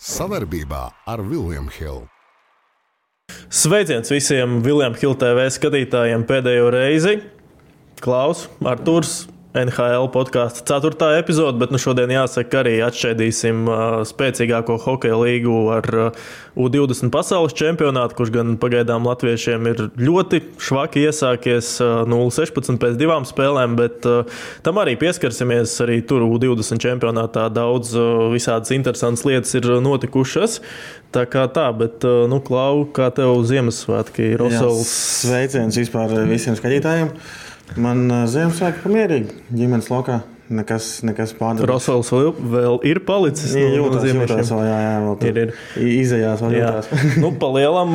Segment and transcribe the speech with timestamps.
[0.00, 2.06] Savarbībā ar Vilniņu Hildu.
[3.52, 7.12] Sveiciens visiem Viljams TV skatītājiem pēdējo reizi.
[8.00, 11.18] Klaus, Artūrs, NHL podkāstu 4.
[11.18, 16.20] epizode, bet nu, šodien jāsaka, arī atšķaidīsim uh, spēcīgāko hokeja līgu ar uh,
[16.54, 23.26] U20 pasaules čempionātu, kurš gan pagaidām latviešiem ir ļoti švaki iesākies uh, 0-16 pēc divām
[23.26, 24.22] spēlēm, bet uh,
[24.62, 25.74] tam arī pieskarsimies.
[25.82, 30.60] Arī tur U20 čempionātā daudz uh, visādas interesantas lietas ir notikušas.
[31.10, 34.94] Tā kā tā, bet, uh, nu, Klau, kā tev Ziemassvētki, Rosols?
[35.26, 37.16] Sveiciens vispār visiem skatītājiem!
[37.78, 40.20] Man uh, Ziemassvētku pamierīgi ģimenes lokā.
[40.50, 41.68] Nekas, nekas pārdevums.
[41.70, 43.52] Rosols vēl, vēl ir palicis.
[43.54, 44.40] Jā, no- no jūtas, ziemešiem?
[44.40, 45.52] jūtas vēl, jā, jā, vēl Ir, ir.
[46.00, 46.70] Izejās vēl Jā.
[47.22, 47.92] nu, Palielam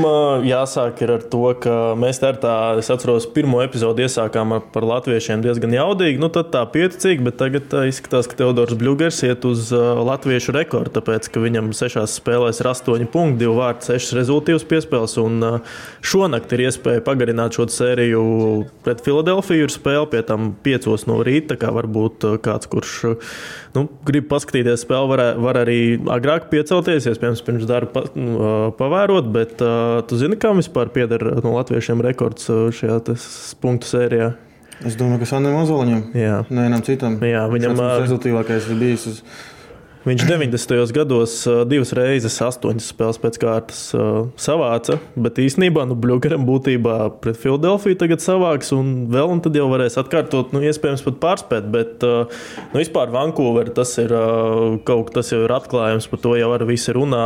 [0.48, 5.44] jāsāk ar to, ka mēs tā, tā es atceros, pirmo epizodi iesākām ar, par latviešiem
[5.44, 9.74] diezgan jaudīgi, nu tad tā pieticīgi, bet tagad tā izskatās, ka Teodors Bļūgers iet uz
[9.76, 15.18] latviešu rekordu, tāpēc, ka viņam sešās spēlēs ir astoņi punkti, divi vārti, sešas rezultīvas piespēles,
[15.20, 15.44] un
[16.06, 18.24] šonakt ir iespēja pagarināt šo sēriju
[18.88, 22.94] pret Filadelfiju, ir spēle pie tam piecos no rīta, tā kā varbūt kāds, kurš
[23.76, 25.80] nu, grib paskatīties spēli, var, var arī
[26.16, 28.40] agrāk piecelties, iespējams, pirms darba pa, nu,
[28.80, 29.62] pavērot, bet
[30.10, 33.02] tu zini, kam vispār pieder no latviešiem rekords šajā
[33.64, 34.34] punktu sērijā?
[34.84, 36.40] Es domāju, ka Sanam Ozoliņam, Jā.
[36.52, 39.06] nevienam citam, Jā, viņam, ā, rezultātīvākais ir bijis.
[39.08, 39.22] Uz...
[40.06, 40.92] Viņš 90.
[40.94, 46.98] gados uh, divas reizes, astoņas spēles pēc kārtas uh, savāca, bet īsnībā nu, Bluegeram būtībā
[47.24, 51.72] pret Filadelfiju tagad savāks un vēl, un tad jau varēs atkārtot, nu, iespējams, pat pārspēt.
[51.74, 52.30] Bet uh,
[52.70, 54.14] nu, vispār Vankūver tas ir
[54.86, 57.26] kaut kas, tas jau ir atklājums, par to jau arī visi runā.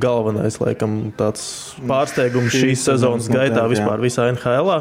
[0.00, 1.44] Galvenais, laikam, tāds
[1.84, 4.78] pārsteigums Šīs sezonas gaitā vispār visā NHL.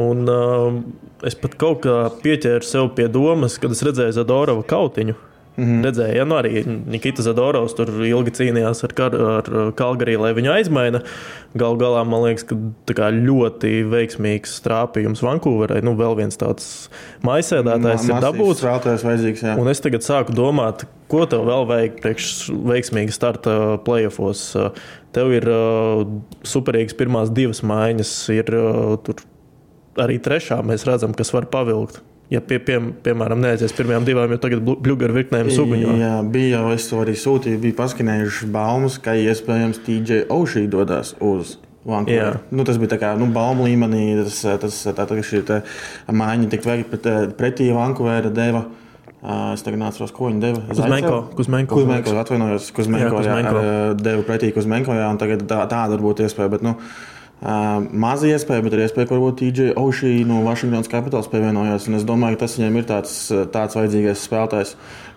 [0.00, 0.80] Un, uh,
[1.28, 5.18] es pat kaut kā pieķēru sev pie domas, kad es redzēju Zadorova kautiņu.
[5.58, 5.84] Mm -hmm.
[5.84, 10.52] Redzēju, ja nu arī Nikita Zadorovs tur ilgi cīnījās ar, kar, ar Kalgariju, lai viņu
[10.54, 11.00] aizmaina.
[11.58, 12.54] Galu galā man liekas, ka
[12.86, 15.82] tā kā ļoti veiksmīgs trāpījums Vankūverai.
[15.82, 16.88] Nu, vēl viens tāds
[17.26, 18.62] maisēdētājs ir dabūts.
[18.62, 19.56] Strātājs vajadzīgs, jā.
[19.58, 24.52] Un es tagad sāku domāt, ko tev vēl vajag priekš veiksmīga starta playoffs.
[25.12, 26.06] Tev ir uh,
[26.46, 28.94] superīgas pirmās divas maiņas, ir uh,
[29.98, 30.62] arī trešā.
[30.62, 31.98] Mēs redzam, kas var pavilkt.
[32.28, 35.94] Ja, pie, pie, piemēram, neaizies pirmajām divām, jo tagad bluģa virknēm suguņo.
[35.96, 41.14] Jā, bija jau, es to arī sūtīju, bija paskanējuši baumas, ka iespējams TJ Oshī dodas
[41.24, 41.56] uz.
[41.88, 42.42] Vankūveru.
[42.52, 45.62] Nu, tas bija tā kā nu, baumu līmenī, tas, tas tā, tā, šī te
[46.12, 48.66] maiņa tika veikta pret, pretī Vankūvera deva.
[49.54, 50.60] Es tagad neatceros, ko viņi deva.
[50.68, 53.62] Kuzmenko, Kuzmenko, Kuzmenko, atvainojos, Kuzmenko, Jā, Kuzmenko.
[53.64, 56.52] jā, deva pretī Kuzmenko, jā, un tagad tā, tāda varbūt iespēja.
[56.52, 56.76] Bet, nu,
[57.38, 61.84] Uh, maza iespēja, bet ir iespēja, ka varbūt TJ Oshī no Washingtonas Capitals pievienojās.
[61.86, 63.12] Un es domāju, ka tas viņam ir tāds,
[63.54, 64.72] tāds vajadzīgais spēlētājs,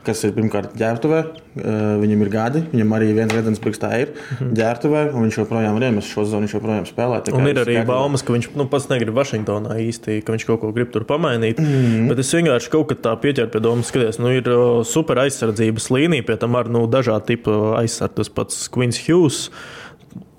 [0.05, 1.21] kas ir pirmkārt ģērbtuvē.
[1.25, 5.87] Uh, viņam ir gadi, viņam arī viens redzams pirkstā ir ģērbtuvē, un viņš joprojām ir
[5.89, 7.23] iemesis šo zonu, viņš joprojām spēlē.
[7.33, 10.71] Un ir arī baumas, ka viņš nu, pats negrib Vašingtonā īsti, ka viņš kaut ko
[10.77, 11.57] grib tur pamainīt.
[11.57, 12.07] Mm -hmm.
[12.13, 14.45] Bet es vienkārši kaut kā tā pieķēru pie domas, skaties, nu, ir
[14.85, 17.51] super aizsardzības līnija, pie tam ar nu, dažādu tipu
[17.81, 18.17] aizsardzību.
[18.21, 19.49] Tas pats Quins Hughes.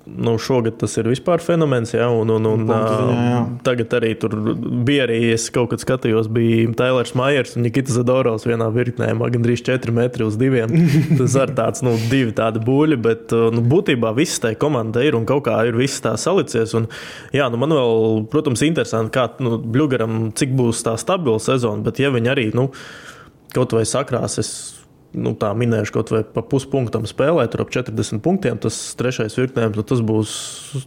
[0.07, 3.19] Nu, šogad tas ir vispār fenomens, jā, un, un, un Punktu jā.
[3.39, 4.35] ā, tagad arī tur
[4.83, 9.63] bija arī, es kaut kad skatījos, bija Tailers Maiers un Nikita Zadorovs vienā virknē, gandrīz
[9.63, 10.75] 4 metri uz diviem.
[11.21, 15.29] Tas ir tāds, nu, divi tādi buļļi, bet nu, būtībā viss tai komandai ir un
[15.29, 16.75] kaut kā ir viss tā salicies.
[16.79, 16.91] Un,
[17.31, 22.03] jā, nu, man vēl, protams, interesanti, kā nu, Blugaram, cik būs tā stabila sezona, bet
[22.03, 22.73] ja viņi arī, nu,
[23.55, 24.82] kaut vai sakrāsies.
[25.13, 28.57] Nu, tā minēšu, kaut vai pa puspunktam spēlēt, tur ap 40 punktiem.
[28.63, 30.31] Tas trešais virknēms, nu, tas būs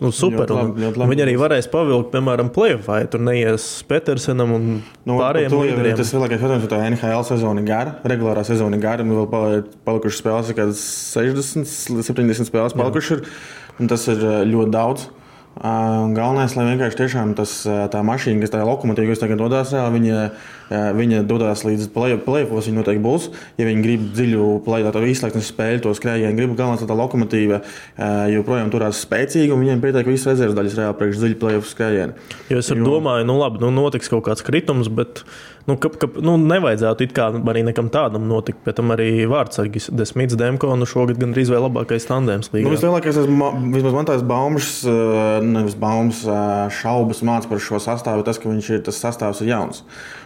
[0.02, 0.50] nu, super.
[0.50, 4.66] Ļoti labi, ļoti labi Viņi arī varēs pavilkt, piemēram, ja tur neies Petersenam un
[5.06, 6.00] Nu, pārējiem to līderiem.
[6.00, 9.62] Tas lielākais jautājums, tā NHL sezona ir gara, regulārā sezona ir gara, un vēl pali-
[9.86, 10.82] palikušas spēles, kādas
[11.14, 13.38] 60, līdz 70 spēles palikušas, ir,
[13.78, 15.06] un tas ir eh, ļoti daudz.
[15.56, 20.26] Galvenais, lai vienkārši tiešām tas, tā mašīna, kas tā lokomotīva, kas tagad dodas, viņa,
[20.98, 23.30] viņa dodas līdz plēfos, viņa noteikti būs.
[23.56, 27.62] Ja viņi grib dziļu tādu izslēgšanas spēļu, to skrējienu, grib galvenais, lai tā lokomotīva
[28.36, 32.30] joprojām turās spēcīga, un viņiem pietiek visas rezerves daļas reāli priekš dziļu plēju skrējienu.
[32.52, 32.82] Jo es jo...
[32.84, 35.24] domāju, nu labi, nu, notiks kaut kāds kritums, bet
[35.68, 38.60] nu, ka, ka, nu, nevajadzētu it kā arī nekam tādam notikt.
[38.66, 42.74] Pēc tam arī vārdsargis Desmits Demko, nu šogad gan drīz vai labākais tandēms Nu, līgā.
[42.76, 47.80] vislielākais, tas ma- vismaz man tās baumas, eh, nevis baumas, eh, šaubas mācīja par šo
[47.82, 49.82] sastāvu, tas, ka viņš ir, tas sastāvs ir jauns.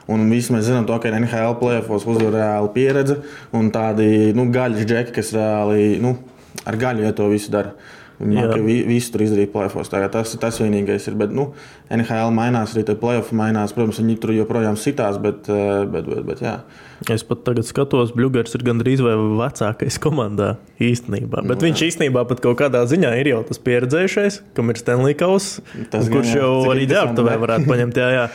[0.10, 3.22] Un visi mēs zinām, to, ka NHL plēfos uzvar reāli pieredze
[3.54, 6.18] un tādi nu, gaļas džeki, kas reāli nu,
[6.66, 7.72] ar gaļu ja to visu dara.
[8.20, 9.88] Viņi māca vi, visu tur izdarīt plēfos.
[9.90, 11.06] Tas tas vienīgais.
[11.08, 11.54] Ir, bet, nu,
[11.96, 13.72] NHL mainās, arī plēfofi mainās.
[13.76, 16.56] Protams, viņi tur joprojām sitās, bet, eh, bet, bet, bet jā.
[17.16, 20.50] Es pat tagad skatos, Bluegers ir gandrīz vai vecākais komandā
[20.84, 21.46] īstenībā.
[21.48, 25.16] Bet nu, viņš īstenībā pat kaut kādā ziņā ir jau tas pieredzējušais, kam ir Stanley
[25.20, 28.02] Kaus, kurš jau arī ģērbtuvē varētu paņemt.
[28.04, 28.28] Jā, jā.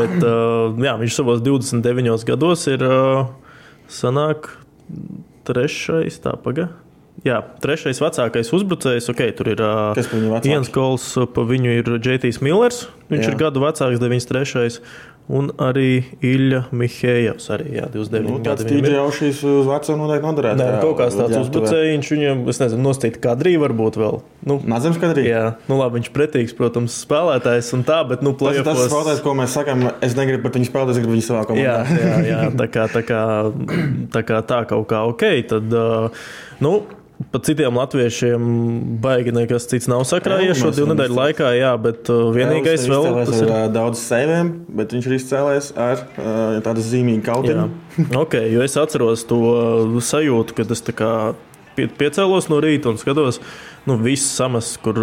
[0.00, 3.28] Bet uh, jā, viņš savos 29 gados ir uh,
[3.92, 4.48] sanāk
[5.44, 6.70] trešais, tā paga.
[7.24, 9.08] Jā, trešais vecākais uzbrucējs.
[9.14, 9.96] Okay, tur ir uh,
[10.44, 12.86] viens kols, pa viņu ir Džeitijs Millers.
[13.08, 13.32] Viņš jā.
[13.32, 14.82] ir gadu vecāks, 93.
[15.26, 18.62] Un arī Ilja Mihējevs, arī jā, 29 nu, gadu.
[18.62, 20.58] Tas jau šīs uz veco noteikti noderētu.
[20.60, 24.20] Nē, kaut kāds tāds uzbrucējs, viņam, es nezinu, nostīt kadrī varbūt vēl.
[24.46, 25.24] Nu, Mazams kadrī.
[25.26, 28.68] Jā, nu labi, viņš pretīgs, protams, spēlētājs un tā, bet, nu, plēsofos...
[28.68, 31.26] Tas ir tas spēlētājs, ko mēs sakām, es negribu pat viņu spēlēt, es gribu viņu
[31.26, 31.74] savā komandā.
[31.90, 33.24] Jā, jā, jā, tā kā tā, kā,
[34.14, 35.26] tā, kā tā kaut kā ok,
[35.56, 36.22] tad, uh,
[36.62, 36.76] nu,
[37.34, 38.44] Pat citiem latviešiem
[39.02, 43.34] baigi nekas cits nav sakrājies šo divu nedēļu laikā, jā, bet uh, vienīgais vēl tas
[43.40, 43.50] ir.
[43.50, 47.66] Ar daudz seiviem, bet viņš ir izcēlējis ar uh, tādu zīmīgu kautiņu.
[48.22, 49.40] ok, jo es atceros to
[50.06, 51.12] sajūtu, kad es tā kā
[51.76, 53.40] piecēlos no rīta un skatos,
[53.86, 54.96] nu, viss samas, kur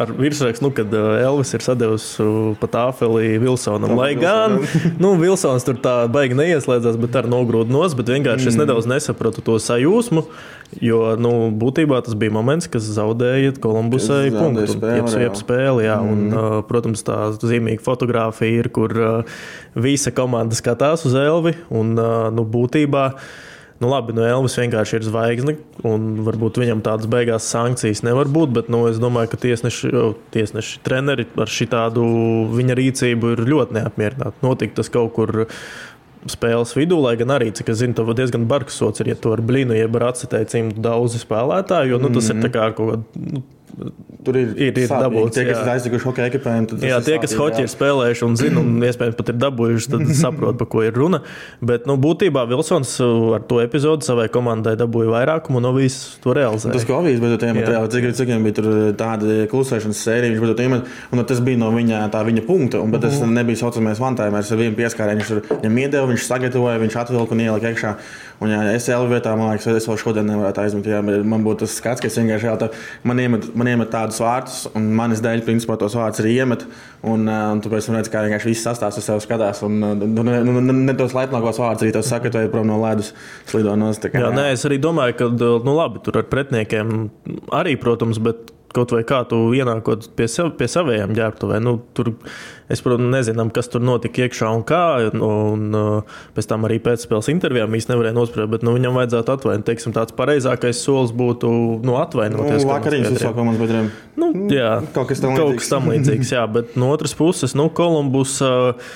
[0.00, 3.92] ar virsrakstu, nu, kad uh, Elvis ir sadevis uh, pa tāfeli Vilsonam.
[3.98, 4.56] Lai gan
[5.02, 8.52] nu, Vilsons tur tā baigi neieslēdzās, bet ar nogrūdu nos, bet vienkārši mm.
[8.54, 10.24] es nedaudz nesapratu to sajūsmu.
[10.84, 14.66] Jo nu, būtībā tas bija moments, kas zaudēja Kolumbusai punktu.
[14.72, 16.14] Spēli, jeb, spēli, jā, mm.
[16.14, 18.96] un, uh, protams, tā zīmīga fotografija ir, kur
[19.76, 21.58] visa komanda skatās uz Elvi.
[21.68, 23.04] Un, nu, būtībā,
[23.78, 25.52] Nu, labi, nu Elvis vienkārši ir zvaigzne,
[25.86, 28.50] un varbūt viņam tādas beigās sankcijas nevar būt.
[28.56, 29.92] Bet nu, es domāju, ka tiesneši,
[30.34, 32.06] tiesneši treneri ar šādu
[32.56, 34.42] viņa rīcību ir ļoti neapmierināti.
[34.42, 35.44] Notika tas kaut kur
[36.26, 39.30] spēles vidū, lai gan arī, cik es zinu, tev diezgan bargs sots ir, ja tu
[39.30, 42.44] ar blīnu jeb ar acetēju cimdu daudzi spēlētāji, jo nu, tas mm -hmm.
[42.50, 43.30] ir kā kaut kāda.
[43.38, 43.44] Nu,
[44.26, 45.36] Tur ir, ir, ir dabūts.
[45.36, 48.82] Tie, kas ir aizdeguši hokeja ekipējumu, jā, tie, kas hoķi ir spēlējuši un zina, un
[48.88, 51.20] iespējams pat ir dabūjuši, tad saprot, par ko ir runa.
[51.64, 56.34] Bet nu, būtībā Vilsons uh, ar to epizodu savai komandai dabūja vairākumu, un Novīs to
[56.36, 56.74] realizēja.
[56.74, 60.44] Tas, ko Ovijas bija tiem materiāliem, cik, cik viņam bija uh, tāda klusēšanas sērija, viņš
[60.44, 60.78] bija tiem,
[61.14, 63.36] un tas bija no viņa, tā viņa punkta, un, bet tas mm.
[63.38, 65.22] nebija saucamais vantājumērs ar vienu pieskārienu.
[65.22, 67.94] Viņš viņam iedeva, viņš sagatavoja, viņš atvilka un ielika iekšā.
[68.38, 70.86] Un, jā, es jau vietā, man liekas, es vēl šodien nevarētu aizmigt.
[70.92, 74.58] Jā, man būtu tas skats, ka es vienkārši jautāju, man iemet, man iemet tādus vārdus,
[74.78, 76.64] un manis dēļ, principā, tos vārdus arī iemet.
[77.06, 79.62] Un, un tāpēc man redz, kā vienkārši viss sastāvs uz sevi skatās.
[79.66, 79.94] Un nu,
[80.26, 83.12] ne, nu, ne, ne tos laipnākos vārdus arī tos saka, tu ej prom no ledus
[83.50, 84.08] slido nost.
[84.08, 86.94] Jā, jā, nē, es arī domāju, ka, nu labi, tur ar pretiniekiem
[87.54, 91.64] arī, protams, bet kaut vai kā tu ienākot pie, sev, pie saviem ģērbtuvēm.
[91.64, 92.12] Nu, tur,
[92.68, 94.82] es, protams, nezinām, kas tur notika iekšā un kā.
[95.08, 99.34] Un, un uh, pēc tam arī pēcspēles intervijām īstenībā nevarēja nospriest, bet nu, viņam vajadzētu
[99.34, 99.66] atvainot.
[99.68, 101.50] Teiksim, tāds pareizākais solis būtu
[101.84, 102.64] nu, atvainoties.
[102.64, 103.92] Nu, Vakarīs uzsākumos bedriem.
[104.18, 105.44] Nu, jā, kaut kas tam līdzīgs.
[105.44, 108.38] Kaut kas tam līdzīgs jā, bet no otras puses, nu, Kolumbus.
[108.44, 108.90] Uh,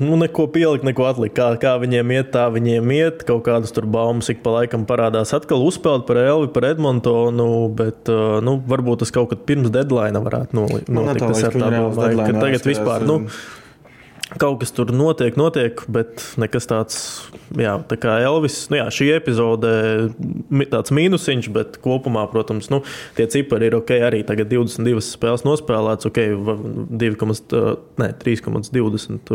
[0.00, 1.36] nu, neko pielikt, neko atlikt.
[1.36, 3.24] Kā, kā viņiem iet, tā viņiem iet.
[3.28, 5.34] Kaut kādas tur baumas ik pa laikam parādās.
[5.36, 10.24] Atkal uzspēlēt par Elvi, par Edmontonu, bet uh, nu, varbūt tas kaut kad pirms deadline
[10.24, 10.92] varētu notikt.
[11.20, 13.08] Tas ir tāds, ka tagad vispār.
[13.08, 13.24] Nu,
[14.38, 16.98] Kaut kas tur notiek, notiek, bet nekas tāds,
[17.58, 18.60] jā, tā kā Elvis.
[18.70, 19.72] Nu, jā, šī epizode
[20.70, 22.78] tāds mīnusiņš, bet kopumā, protams, nu,
[23.18, 23.90] tie cipari ir ok.
[24.06, 26.22] Arī tagad 22 spēles nospēlēts, ok,
[26.94, 29.34] 3,20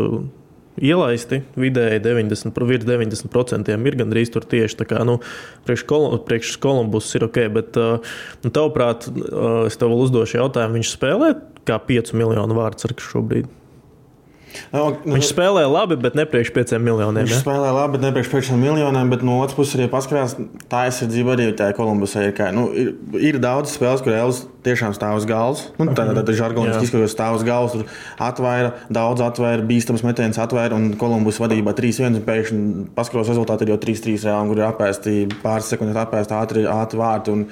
[0.80, 1.42] ielaisti.
[1.58, 5.18] Vidēji 90, virs 90% ir gandrīz tur tieši tā kā nu,
[5.68, 7.42] priekš, Kolum, priekš Kolumbus ir ok.
[7.56, 11.34] Bet, uh, nu, tavuprāt, uh, es tev uzdošu jautājumu, viņš spēlē
[11.66, 13.50] kā 5 miljonu vārdsargu šobrīd?
[14.72, 17.24] Nu, viņš spēlē labi, bet ne priekš pieciem miljoniem.
[17.26, 17.40] Viņš ja?
[17.42, 19.10] spēlē labi, bet ne priekš pieciem miljoniem.
[19.12, 20.36] Bet no otras puses, ja paskatās,
[20.70, 22.34] tā aizsardzība arī tā Kolumbusē ir.
[22.36, 25.66] Kā, nu, ir, ir daudz spēles, kur Elvis tiešām stāv uz galvas.
[25.78, 27.76] Nu, tā ir tā žargoniski izskatās, stāv uz galvas.
[27.76, 30.78] Tur atvaira, daudz atvaira, bīstams metiens atvaira.
[30.78, 32.20] Un Kolumbus vadībā 3-1.
[32.26, 37.02] Pēkšņi paskatās rezultāti ir jau 3-3 reāli, kur ir apēsti pāris sekundes apēsti ātri, ātri
[37.02, 37.36] vārti.
[37.36, 37.48] Un,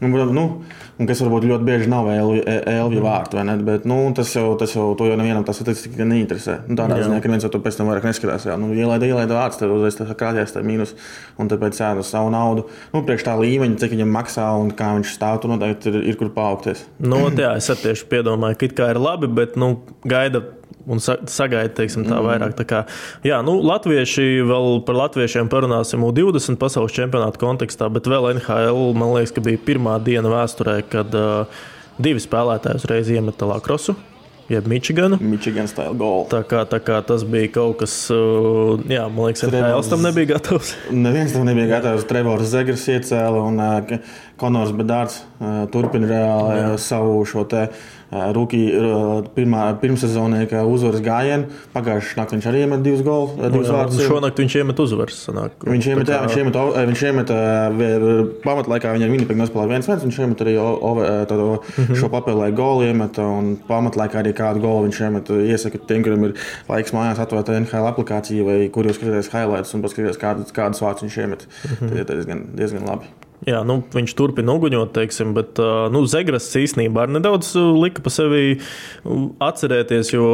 [0.00, 3.56] Nu, nu, kas varbūt ļoti bieži nav Elvija vārti, vai ne?
[3.64, 6.54] Bet nu, tas, jau, tas jau, jau nevienam tas statistika neinteresē.
[6.70, 8.46] Nu, tādā ziņā, ka viens jau to pēc tam vairāk neskatās.
[8.48, 10.94] Jā, nu, ielaida, ielaida vārds, tad uzreiz tas krāpjas, tā mīnus,
[11.40, 12.64] un tāpēc sēž uz savu naudu.
[12.94, 16.20] Nu, priekš tā līmeņa, cik viņam maksā un kā viņš stāv, tur noteikti ir, ir
[16.20, 16.86] kur paaugties.
[17.04, 19.74] Nu, jā, es tieši piedomāju, ka it kā ir labi, bet nu,
[20.08, 20.46] gaida
[20.90, 22.54] un sagaida teiksim, tā vairāk.
[22.58, 22.82] Tā kā,
[23.26, 29.14] jā, nu, Latvieši vēl par latviešiem parunāsim U20 pasaules čempionāta kontekstā, bet vēl NHL man
[29.16, 31.60] liekas, ka bija pirmā diena vēsturē, kad uh,
[32.00, 33.96] divi spēlētāji uzreiz iemeta lakrosu.
[34.50, 35.18] jeb Mičiganu.
[35.22, 36.24] Michigan stila goal.
[36.30, 40.34] Tā kā, tā kā tas bija kaut kas, uh, jā, man liekas, Trevors tam nebija
[40.34, 40.74] gatavs.
[40.90, 42.08] Neviens tam nebija gatavs.
[42.10, 45.22] Trevors Zegers iecēla un uh, Konors Bedārds
[45.72, 47.68] turpina reāli uh, savu šo te.
[49.80, 51.46] Pirmssezonē, kā uzvaras gājienu.
[51.74, 53.36] Pagājušajā naktī viņš arī iemet divus golus.
[53.38, 55.20] Jā, šonakt viņš iemet uzvaras.
[55.28, 55.54] Sanāk.
[55.62, 56.58] Viņš iemet, jā, viņš iemet,
[56.90, 57.30] viņš iemet
[58.44, 61.46] pamatlaikā, viņam viņa pēkšņi nospēlēja viens viens, viņš iemet arī o- o- tādu,
[61.78, 61.94] Mhm.
[62.02, 65.30] šo papildinājumu golu, iemet, un pamatlaikā arī kādu golu viņš iemet.
[65.30, 66.34] Iesaku tiem, kuriem ir
[66.68, 71.06] laiks mājās atvērt NHL aplikāciju, vai kur jūs skatāties highlights un paskatīties, kādus, kādus vārdus
[71.06, 71.46] viņš iemet.
[71.78, 71.88] Mhm.
[71.88, 73.06] Tad ir diezgan, diezgan labi.
[73.48, 75.56] Jā, nu, viņš turpina uguņot, teiksim, bet
[75.90, 78.58] nu, Zegras īstenībā arī nedaudz lika pa sevi
[79.40, 80.24] atcerēties, jo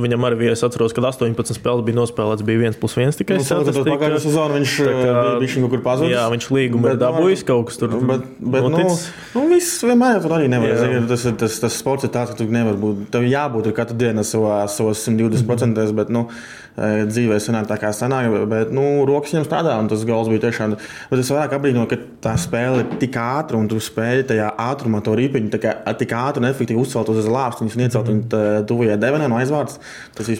[0.00, 3.36] viņam arī bija, es atceros, kad 18 spēles bija nospēlēts, bija 1 plus 1 tikai
[3.40, 6.14] Nu, Salīdzinot ar pagājušo sezonu viņš bija kaut kur pazudis.
[6.14, 7.92] Jā, viņš līgumu ir Bet, nu, dabūjis kaut kas tur.
[8.08, 9.04] Bet, bet nu, noticis.
[9.36, 10.74] nu, viss vienmēr arī nevar.
[10.80, 13.04] Zini, Tas, ir- tas, tas sports ir tāds, ka tu nevari būt.
[13.12, 15.96] Tev jābūt katru dienu savā- savos 120%, Mhm.
[15.96, 16.28] bet nu,
[16.76, 18.32] dzīvē sanāk tā kā sanāk.
[18.50, 20.74] Bet nu, rokas viņam strādā, un tas gals bija tiešām.
[21.10, 25.02] Bet es vairāk apbrīnoju, ka tā spēle ir tik ātra, un tu spēj tajā ātrumā
[25.06, 28.42] to ripiņu tā kā, tik ātri un efektīvi uzcelt uz lāpstiņas un iecelt viņu tā-
[28.66, 29.78] tuvajā devenē no aizvārds.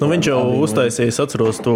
[0.01, 1.75] Nu, viņš jau uztaisīja, es atceros to,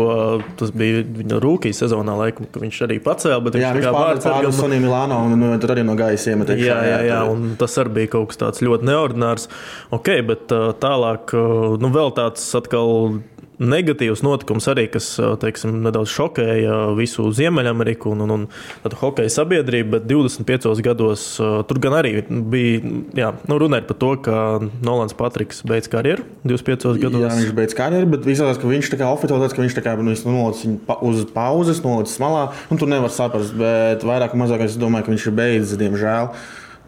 [0.59, 3.95] tas bija viņa rūkīs sezonā, laikam, ka viņš arī pacēla, bet Jā, viņš viņš kā
[3.95, 6.49] pārdeva pāri Sonijam Milāno un nu, tur arī no gaisa iemet.
[6.59, 9.49] Jā, jā, jā, tur- un tas arī bija kaut kas tāds ļoti neordinārs.
[9.95, 11.35] Ok, bet uh, tālāk,
[11.79, 13.21] nu, vēl tāds atkal.
[13.59, 19.97] Negatīvs notikums arī, kas uh, teiksim, nedaudz šokēja visu Ziemeļameriku un, un, un hokeja sabiedrību,
[19.97, 24.37] bet 25 gados uh, tur gan arī bija, jā, nu, runājot par to, ka
[24.85, 27.25] Nolans Patriks beidz karjeru 25 gados.
[27.27, 29.85] Jā, viņš beidz karjeru, bet izrādās, ka viņš tā kā oficiāli tāds, ka viņš tā
[29.85, 30.79] kā nu, nolicis
[31.11, 32.49] uz pauzes, nolicis malā.
[32.71, 36.31] Nu, tur nevar saprast, bet vairāk vai mazāk es domāju, ka viņš ir beidzis, diemžēl.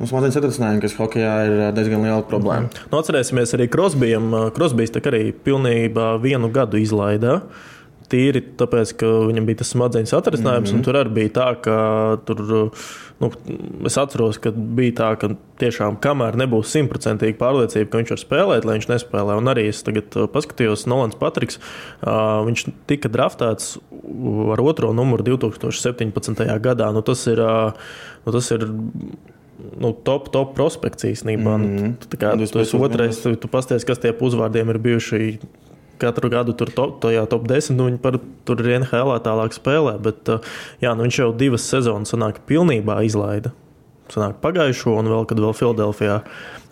[0.00, 2.71] Mums mazliet satricinājumi, kas hokeja ir diezgan liela problēma.
[2.88, 4.33] Nu, atcerēsimies arī Krosbijam.
[4.57, 7.42] Krosbijs kā arī pilnībā vienu gadu izlaida.
[8.11, 10.78] Tīri tāpēc, ka viņam bija tas smadzeņu satricinājums, mm -hmm.
[10.80, 11.75] un tur arī bija tā, ka
[12.26, 12.40] tur,
[13.21, 13.30] nu,
[13.87, 15.28] es atceros, ka bija tā, ka
[15.61, 19.37] tiešām kamēr nebūs simtprocentīgi pārliecība, ka viņš var spēlēt, lai viņš nespēlē.
[19.37, 21.61] Un arī es tagad uh, paskatījos, Nolans Patriks,
[22.49, 23.76] viņš tika draftēts
[24.57, 26.59] ar otro numuru 2017.
[26.59, 26.88] gadā.
[26.90, 27.45] Nu, tas ir,
[28.25, 28.66] nu, tas ir
[29.79, 31.57] nu, top, top prospekts īstenībā.
[31.57, 31.83] Mm -hmm.
[31.83, 35.39] nu, tā kā tu esi otrais, tu, tu pasties, kas tie uzvārdiem ir bijuši.
[36.00, 39.99] Katru gadu tur top, tajā top 10, nu viņi par, tur ir NHL tālāk spēlē.
[40.00, 40.41] Bet, uh,
[40.81, 43.53] jā, nu viņš jau divas sezonas sanāk, pilnībā izlaida.
[44.09, 46.23] Sanāk pagājušo un vēl, kad vēl Filadelfijā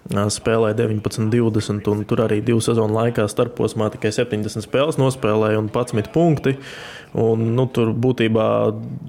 [0.09, 5.69] spēlēja 19, 20, un tur arī divu sezonu laikā starposmā tikai 70 spēles nospēlēja un
[5.69, 6.57] 11 punkti.
[7.17, 8.47] Un, nu, tur būtībā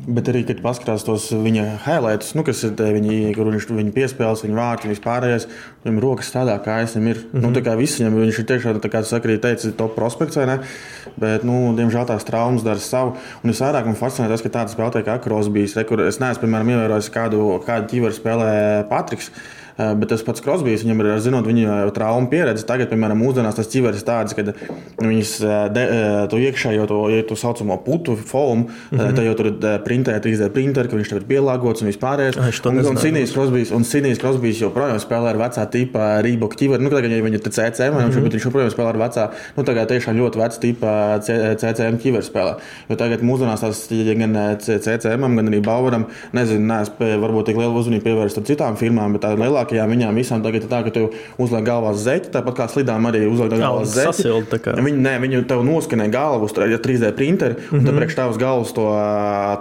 [0.10, 4.42] Bet arī, kad paskatās tos viņa highlights, nu, kas ir viņi, kur viņš viņa piespēles,
[4.46, 5.46] viņa vārti, viņa pārējais,
[5.84, 7.20] viņam rokas strādā, kā es viņam ir.
[7.20, 7.44] Mm -hmm.
[7.44, 9.94] nu, tā kā viss viņam, viņš ir tiešām, tā kā tu saki, arī teica, top
[9.96, 10.58] prospekts, vai ne?
[11.18, 13.18] Bet, nu, diemžēl tās traumas dara savu.
[13.44, 16.42] Un es vairāk man fascinē tas, ka tādas spēlētāji kā Krosbīs, re, kur es neesmu,
[16.42, 19.32] piemēram, ievērojis kādu, kādu ķiveru spēlē Patriks.
[19.80, 22.66] Eh, Bet tas pats Krosbīs, viņam ir, zinot, viņa traumu pieredze.
[22.68, 24.44] Tagad, piemēram, mūsdienās tas ķiveris tāds, ka
[25.00, 29.16] viņas eh, de, eh, to iekšējo, to, ja to saucamo putu formu, mm -hmm.
[29.16, 32.40] tad jau tur ir printē, 3D printeri, ka viņš tev ir pielāgots un vispārējais.
[32.40, 32.98] Ai, Un, un.
[32.98, 36.84] Sinīs Krosbīs, un Sinīs Krosbīs joprojām spēlē ar vecā tipa Rīboka ķiveri.
[36.84, 38.24] Nu, tagad ja viņa ir CCM, mm -hmm.
[38.24, 42.54] bet viņš joprojām spēlē ar vecā, nu, tagad tiešām ļoti veca tipa CCM ķiveri spēlē.
[42.90, 48.04] Jo tagad mūsdienās tas gan CCM, gan arī Baueram, nezinu, pie- varbūt tik lielu uzmanību
[48.04, 51.10] pievērst citām firmām, bet tādām lielākajām viņām visām tagad ir tā, ka tu
[51.42, 54.26] uzliek galvā zeķi, tāpat kā slidām arī uzliek galvā zeķi.
[54.86, 57.86] Viņi, nē, viņi tev noskanē galvu uz 3D printeri, un Mhm.
[57.86, 58.86] tad priekš tavas galvas to,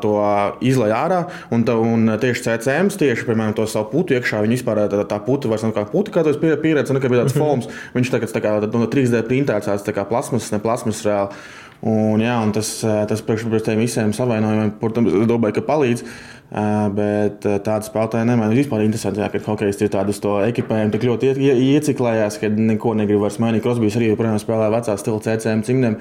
[0.02, 0.12] to
[0.60, 1.20] izlaiž ārā.
[1.50, 5.18] Un, tev, un tieši CCM, tieši piemēram, to savu putu iekšā, viņi vispār tā, tā
[5.24, 7.38] puta vairs nav kā puta, kā tas pieredzi, un kā bija tāds Mhm.
[7.38, 7.68] forms.
[7.94, 11.32] Viņš tagad tā kā no 3D printēts, tāds tā kā plasmas, ne plasmas reāli.
[11.80, 13.46] Un, jā, un tas, tas priekš
[13.78, 16.02] visiem savainojumiem, protams, es domāju, ka palīdz.
[16.02, 20.94] Uh, Bet uh, tāda spēlētāja nemaz vispār interesanti, jā, kad hokejs ir tādu to ekipējumu
[20.94, 23.60] tik ļoti ie, ie, ieciklējās, ka neko negrib vairs mainīt.
[23.66, 25.98] Krosbīs arī joprojām spēlē vecā stila CCM cimdiem.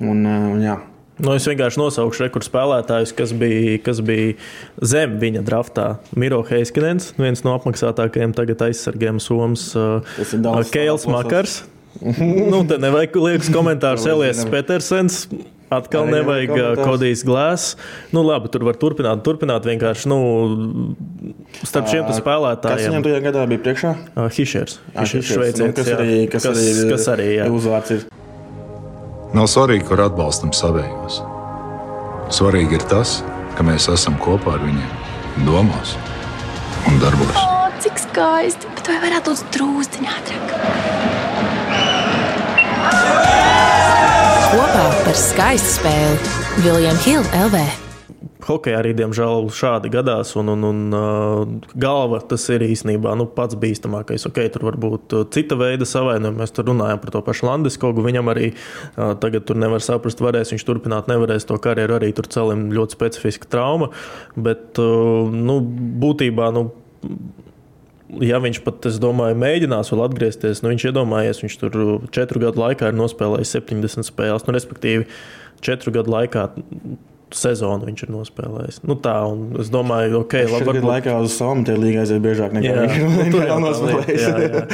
[0.00, 0.78] Un, un, jā.
[1.20, 4.32] Nu, es vienkārši nosaukšu rekordu spēlētājus, kas bija, kas bija
[4.80, 5.86] zem viņa draftā.
[6.16, 9.68] Miro Heiskinens, viens no apmaksātākajiem tagad aizsargiem Somijas.
[10.72, 11.60] Keils Makars.
[12.00, 14.08] nu, te nevajag liekas komentārus.
[14.14, 15.26] Elias Petersens.
[15.72, 16.82] Atkal Arī nevajag uh.
[16.84, 17.76] Kodijs Glāzs.
[18.12, 20.10] Nu, labi, tur var turpināt, turpināt vienkārši.
[20.12, 20.18] Nu,
[21.62, 22.90] starp šiem Kas spēlētājiem.
[22.92, 23.94] viņam tajā gadā bija priekšā?
[24.12, 24.80] Uh, Hišers.
[24.92, 27.48] Šveicietis, nu, kas arī, kas, kas, arī, kas arī jā.
[27.52, 28.08] uzvārds ir.
[29.32, 31.22] Nav svarīgi, kur atbalstam savējos.
[32.32, 33.20] Svarīgi ir tas,
[33.56, 34.92] ka mēs esam kopā ar viņiem,
[35.48, 35.96] domās
[36.88, 37.40] un darbos.
[37.40, 38.72] O, cik skaisti!
[38.76, 41.21] Bet vai varētu būt drūzdiņā ātrāk?
[44.52, 47.60] Kopā par skaistu spēli Viljams Hilde LV.
[48.42, 53.56] Hokejā arī, diemžēl, šādi gadās, un, un, un uh, galva tas ir īstenībā nu, pats
[53.56, 54.26] bīstamākais.
[54.28, 56.42] Okay, tur var būt uh, cita veida savainojumi.
[56.42, 58.04] Mēs tur runājam par to pašu Landeskogu.
[58.04, 61.96] Viņam arī uh, tagad tur nevar saprast, varēs viņš turpināt, nevarēs to karjeru.
[61.96, 63.92] Arī tur celim ļoti specifiska trauma.
[64.36, 65.62] Bet uh, nu,
[66.02, 66.50] būtībā.
[66.58, 66.66] Nu,
[68.20, 71.78] ja viņš pat, es domāju, mēģinās vēl atgriezties, nu, viņš iedomājies, viņš tur
[72.14, 75.08] četru gadu laikā ir nospēlējis 70 spēles, nu, respektīvi,
[75.64, 76.50] četru gadu laikā
[77.32, 78.80] sezonu viņš ir nospēlējis.
[78.84, 79.14] Nu, tā,
[79.62, 80.66] es domāju, ok, labi.
[80.68, 84.26] Varbūt laikā uz savām te līgā aiziet biežāk nekā viņš to nospēlējis.
[84.26, 84.64] Jā, jā.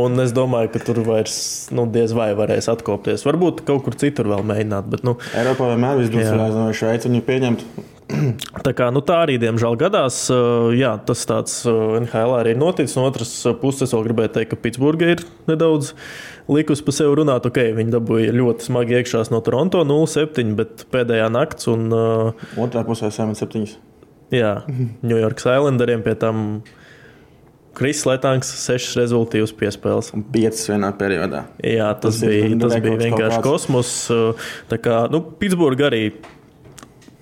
[0.00, 1.36] Un es domāju, ka tur vairs
[1.76, 3.26] nu, diez vai varēs atkopties.
[3.28, 4.88] Varbūt kaut kur citur vēl mēģināt.
[4.94, 7.68] Bet, nu, Eiropā vienmēr viss būs jāzina, vai Šveice viņu pieņemt.
[8.66, 10.26] Tā, kā, nu, tā arī, diemžēl, gadās.
[10.76, 12.94] Jā, tas tāds NHL arī ir noticis.
[12.98, 15.92] No otras puses, es vēl gribēju teikt, ka Pitsburgā ir nedaudz
[16.52, 17.48] likusi pa sevi runāt.
[17.50, 21.88] Okay, viņi dabūja ļoti smagi iekšā no Toronto 0-7, bet pēdējā nakts un.
[22.62, 23.76] Otrā pusē 7-7.
[24.34, 24.58] Jā,
[25.08, 26.42] New York Islanderiem pie tam.
[27.76, 30.06] Kris Letāns, sešas rezultātus piespēles.
[30.16, 31.42] Un piecas vienā periodā.
[31.60, 33.90] Jā, tas, tas bija, tas bija vienkārši kosmos.
[34.70, 36.00] Tā kā nu, Pitsburgā arī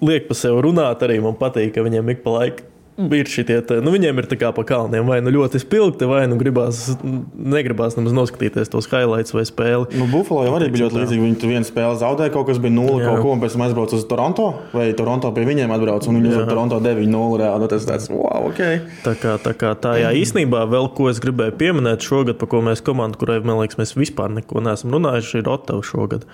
[0.04, 3.80] liek pa sevi runāt, arī man patīk, ka viņiem ik pa laikam ir šitie, te,
[3.82, 6.94] nu, viņiem ir tā kā pa kalniem, vai nu ļoti spilgti, vai nu gribās,
[7.34, 9.88] negribās nemaz noskatīties tos highlights vai spēli.
[9.98, 11.24] Nu, Buffalo jau arī bija ļoti līdzīgi.
[11.24, 13.98] Viņi tur vienu spēli zaudēja, kaut kas bija 0 kaut ko, un pēc tam aizbrauca
[13.98, 17.64] uz Toronto, vai Toronto pie viņiem atbrauca, un viņi uz Toronto 9-0 reāli.
[17.64, 18.64] Nu, tas tāds, wow, ok.
[19.06, 22.62] Tā kā tā, kā, tā jā, īstenībā vēl ko es gribēju pieminēt šogad, par ko
[22.62, 26.28] mēs komandu, kurai, man liekas, mēs vispār neko neesam runājuši, ir Ottava šogad.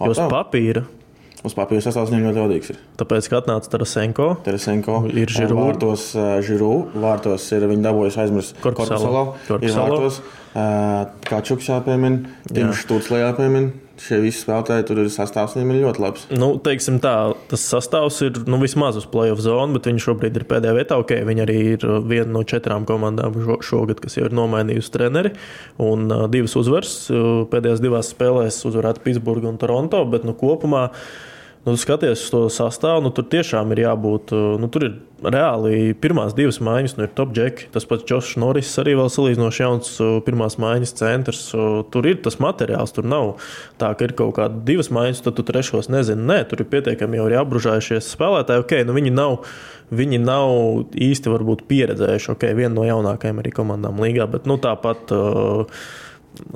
[0.00, 0.84] Jo uz papīra
[1.44, 2.70] Uz papīra sastāvs viņam ļoti jaudīgs.
[2.72, 2.78] Ir.
[3.00, 5.58] Tāpēc, kad atnāca Tarasenko, Tarasenko ir Žiru.
[5.60, 6.06] Vārtos,
[6.46, 9.24] žiru, vārtos ir viņa dabūjusi aizmirst Korpusalo.
[9.60, 10.22] Ir vārtos,
[11.28, 13.85] kā Čuks jāpiemina, Tims Štūts jāpiemina.
[14.02, 16.24] Šie visi spēlētāji tur ir sastāvs, viņiem ir ļoti labs.
[16.36, 17.14] Nu, teiksim tā,
[17.50, 20.98] tas sastāvs ir nu, vismaz uz playoff zonu, bet viņš šobrīd ir pēdējā vietā.
[21.02, 25.32] Okay, viņi arī ir viena no četrām komandām šogad, kas jau ir nomainījusi treneri.
[25.82, 26.98] Un uh, divas uzvaras
[27.52, 30.90] pēdējās divās spēlēs uzvarēta Pitsburga un Toronto, bet nu, kopumā.
[30.90, 31.32] Uh,
[31.66, 34.32] nu, skaties uz to sastāvu, nu, tur tiešām ir jābūt.
[34.32, 34.94] Uh, nu, tur ir
[35.24, 37.68] reāli pirmās divas maiņas, nu, ir top džeki.
[37.74, 41.42] Tas pats Džošs Norris arī vēl salīdzinoši jauns uh, pirmās maiņas centrs.
[41.56, 43.34] Uh, tur ir tas materiāls, tur nav
[43.80, 46.22] tā, ka ir kaut kāda divas maiņas, tad tu trešos nezini.
[46.30, 48.66] Nē, tur ir pietiekami jau ir apbružājušies spēlētāji.
[48.66, 49.40] Okay, nu, viņi nav.
[49.86, 50.50] Viņi nav
[50.98, 51.30] īsti
[51.70, 55.84] pieredzējuši, ok, viena no jaunākajām arī komandām līgā, bet nu, tāpat uh,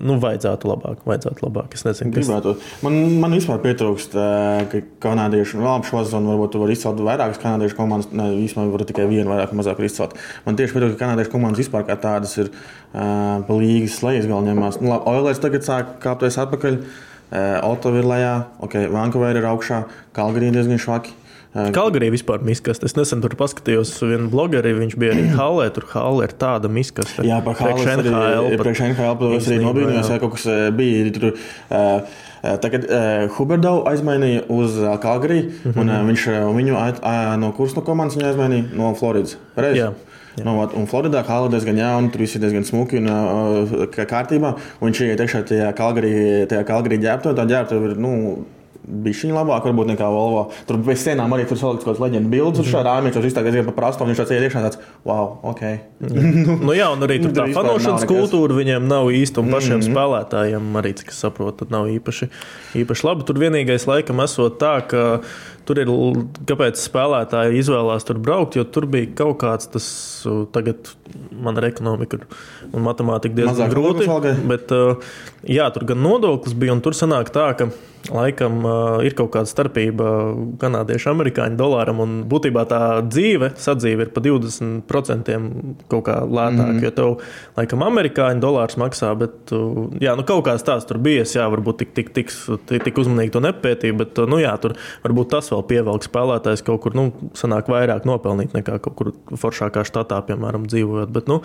[0.01, 1.75] Nu, vajadzētu labāk, vajadzētu labāk.
[1.77, 2.65] Es nezinu, kas ir.
[2.85, 4.17] Man, man vispār pietrūkst,
[4.73, 8.85] ka kanādieši, nu, labi, šo sezonu varbūt var izcelt vairākas kanādiešu komandas, ne, vispār var
[8.89, 10.17] tikai vienu vairāk, mazāk izcelt.
[10.47, 14.81] Man tieši pietrūkst, ka kanādiešu komandas vispār kā tādas ir uh, līgas lejas galvenajās.
[14.85, 18.35] Nu, Oilers tagad sāk kāpties atpakaļ, uh, Ottawa ir lejā,
[18.67, 19.85] ok, Vankouver ir augšā,
[20.17, 21.20] Kalgarī diezgan švaki.
[21.51, 22.87] Kalgarī vispār miskaste.
[22.87, 25.69] Es nesen tur paskatījos vienu blogeri, viņš bija arī Hallē.
[25.75, 27.27] Tur Hallē ir tāda miskaste.
[27.27, 30.47] Jā, par Hallē arī, priekš NHL es arī nobīnījos, ja kaut kas
[30.79, 31.09] bija.
[31.17, 35.81] Tur, uh, Tagad uh, Huberdau aizmainīja uz Kalgarī, mm -hmm.
[35.81, 39.37] un uh, viņš viņu uh, no kursa no komandas aizmainīja no Floridas.
[39.55, 39.83] Pareizi?
[39.83, 39.93] Jā.
[40.45, 44.55] Nu, un Floridā Hāla diezgan jauna, tur viss ir diezgan smuki un uh, kārtībā.
[44.81, 47.35] Un viņš iekšā tajā Kalgarī, tajā Kalgarī ģērbtuvē.
[47.35, 48.47] Tā ģērbtuve ir, nu,
[48.85, 50.47] bija šī labāk, varbūt nekā Volvo.
[50.69, 52.71] Tur bez sienām arī tur salikts kaut kāds leģendas bildes, mm.
[52.73, 55.63] šādā tur izstāstījis diezgan par prastu, un viņš tāds iekšā tāds, wow, ok.
[56.67, 59.95] Nu jā, un arī tur tā fanošanas kultūra viņiem nav īsta, un pašiem mm -hmm.
[59.95, 62.31] spēlētājiem arī, cik es saprotu, nav īpaši,
[62.83, 63.27] īpaši labi.
[63.29, 65.21] Tur vienīgais laikam esot tā, ka
[65.69, 65.91] tur ir,
[66.49, 69.87] kāpēc spēlētāji izvēlās tur braukt, jo tur bija kaut kāds tas,
[70.55, 70.95] tagad
[71.31, 72.19] man ir ekonomika
[72.73, 74.35] un matemātika diezgan Mazāk grūti.
[74.51, 74.73] Bet,
[75.47, 77.71] jā, tur gan nodoklis bija, un tur sanāk tā, ka
[78.09, 78.65] laikam
[79.07, 80.09] ir kaut kāda starpība
[80.61, 85.39] kanādiešu, amerikāņu dolāram, un būtībā tā dzīve, sadzīve ir pa 20%
[85.93, 86.83] kaut kā lētāka, mm.
[86.87, 87.13] jo tev,
[87.61, 89.55] laikam, amerikāņu dolārs maksā, bet,
[90.03, 92.35] jā, nu kaut kāds tāds tur bija, jā, varbūt tik, tik, tik,
[92.67, 96.65] tik, tik uzmanīgi to nepētīja, bet, nu jā, tur varbūt tas vēl vēl pievelk spēlētājs
[96.65, 101.13] kaut kur, nu, sanāk vairāk nopelnīt nekā kaut kur foršākā štatā, piemēram, dzīvojot.
[101.13, 101.41] Bet, nu,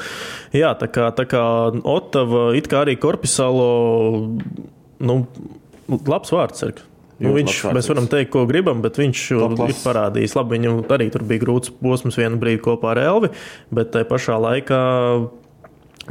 [0.55, 1.43] jā, tā kā, tā kā
[1.83, 3.69] Otava, it kā arī Korpisalo,
[4.99, 5.25] nu,
[5.87, 6.65] labs vārds.
[6.67, 6.83] Ir.
[7.23, 10.35] Nu, viņš, mēs varam teikt, ko gribam, bet viņš ir parādījis.
[10.35, 13.31] Labi, viņam arī tur bija grūts posms vienu brīdi kopā ar Elvi,
[13.75, 14.81] bet tajā pašā laikā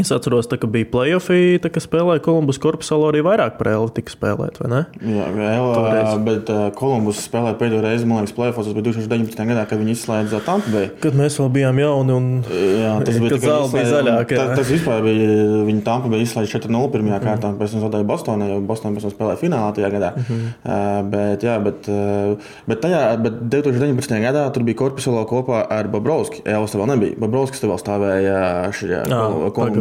[0.00, 1.30] Es atceros, tā, ka bija playoffs,
[1.62, 4.80] tā kā spēlēja Kolumbus korpusā, arī vairāk par Eli tika spēlēt, vai ne?
[5.06, 5.28] Jā.
[5.54, 8.58] Ela, bet uh, Kolumbus spēlēja pēdējo reizi, man liekas, playoffs.
[8.64, 9.44] Tas bija 2019.
[9.52, 10.88] gadā, kad viņi izslēdza Tampa Bay.
[11.02, 14.40] Kad mēs vēl bijām jauni un Jā, tas bija kad zāle bija zaļāka.
[14.40, 15.28] Tas, tas vispār bija,
[15.70, 17.28] viņi Tampa Bay izslēdza 4-0 pirmajā mm.
[17.28, 20.10] kārtā, un pēc tam zaudēja Bostonai, jo Bostonai pēc tam spēlēja finālā tajā gadā.
[20.18, 20.50] Mm -hmm.
[20.64, 24.18] uh, bet, jā, bet, uh, bet, tajā, bet 2019.
[24.26, 26.42] gadā tur bija korpusā kopā ar Bobrovski.
[26.44, 27.18] Elas vēl nebija.
[27.22, 28.42] Bobrovskis vēl stāvēja
[28.74, 29.04] šajā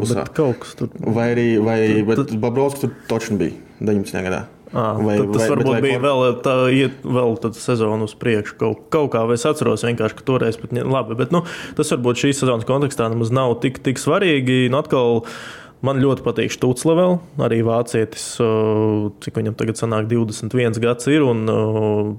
[0.04, 0.26] Kolumbusā.
[0.38, 0.92] Kaut kas tur.
[1.00, 2.36] Vai arī, vai, bet tad...
[2.44, 4.20] Bobrovskis tur točni bija 19.
[4.28, 4.44] gadā.
[4.74, 8.56] À, vai, tas vai, varbūt vai, bija vēl tā, iet vēl sezonu uz priekšu.
[8.58, 11.18] Kaut, kaut kā es atceros, vienkārši, ka toreiz pat labi.
[11.20, 11.44] Bet nu,
[11.78, 14.66] tas varbūt šīs sezonas kontekstā nemaz nav tik, tik svarīgi.
[14.74, 18.24] Nu, atkal, uh, Man ļoti patīk Štucla vēl, arī vācietis,
[19.24, 21.44] cik viņam tagad sanāk 21 gads ir, un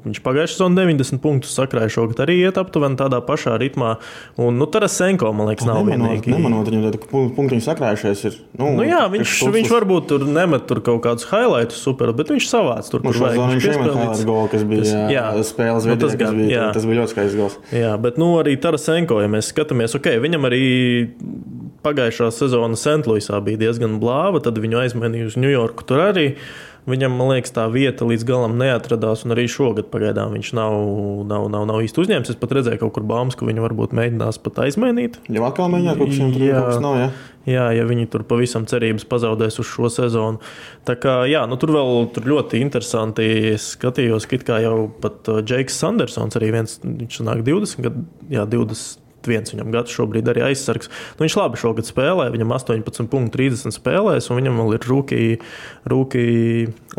[0.04, 3.94] viņš pagājušajā sezonā 90 punktus sakrāja šogad arī iet aptuveni tādā pašā ritmā.
[4.36, 6.34] Un, nu, Tarasenko, man liekas, nav vienīgi.
[6.34, 7.00] Nemanot, viņam tādi
[7.38, 8.38] punktiņi sakrājušies ir.
[8.60, 12.50] Nu, nu jā, viņš, viņš varbūt tur nemet tur kaut kādus highlightus super, bet viņš
[12.50, 13.42] savāc tur, nu, vajag.
[13.54, 16.68] Viņš iemet highlight golu, kas bija tas, jā, spēles nu, tas, kas bija, jā.
[16.76, 17.58] tas bija ļoti skaists gols.
[17.72, 20.64] Jā, bet nu arī Tarasenko, ja mēs skatāmies, ok, viņam arī
[21.84, 25.86] pagājušā sezona Sentluisā bija diezgan blāva, tad viņu aizmainīja uz Ņujorku.
[25.88, 26.26] Tur arī
[26.88, 30.74] viņam, man liekas, tā vieta līdz galam neatradās, un arī šogad pagaidām viņš nav,
[31.28, 32.32] nav, nav, nav īsti uzņēmis.
[32.34, 35.20] Es pat redzēju kaut kur baumas, ka viņu varbūt mēģinās pat aizmainīt.
[35.32, 37.12] Jau atkal mēģināt kaut kas jā, nav, ja?
[37.44, 40.40] Jā, ja viņi tur pavisam cerības pazaudēs uz šo sezonu.
[40.88, 43.28] Tā kā, jā, nu, tur vēl tur ļoti interesanti.
[43.52, 49.03] Es skatījos, ka jau pat Džeiks Sandersons arī viens, viņš nāk 20, gadu, jā, 20
[49.30, 50.90] viens viņam gads šobrīd arī aizsargs.
[51.16, 54.88] Nu, viņš labi šogad spēlē, viņam 18,30 spēlēs, un viņam vēl ir
[55.94, 56.24] rūkī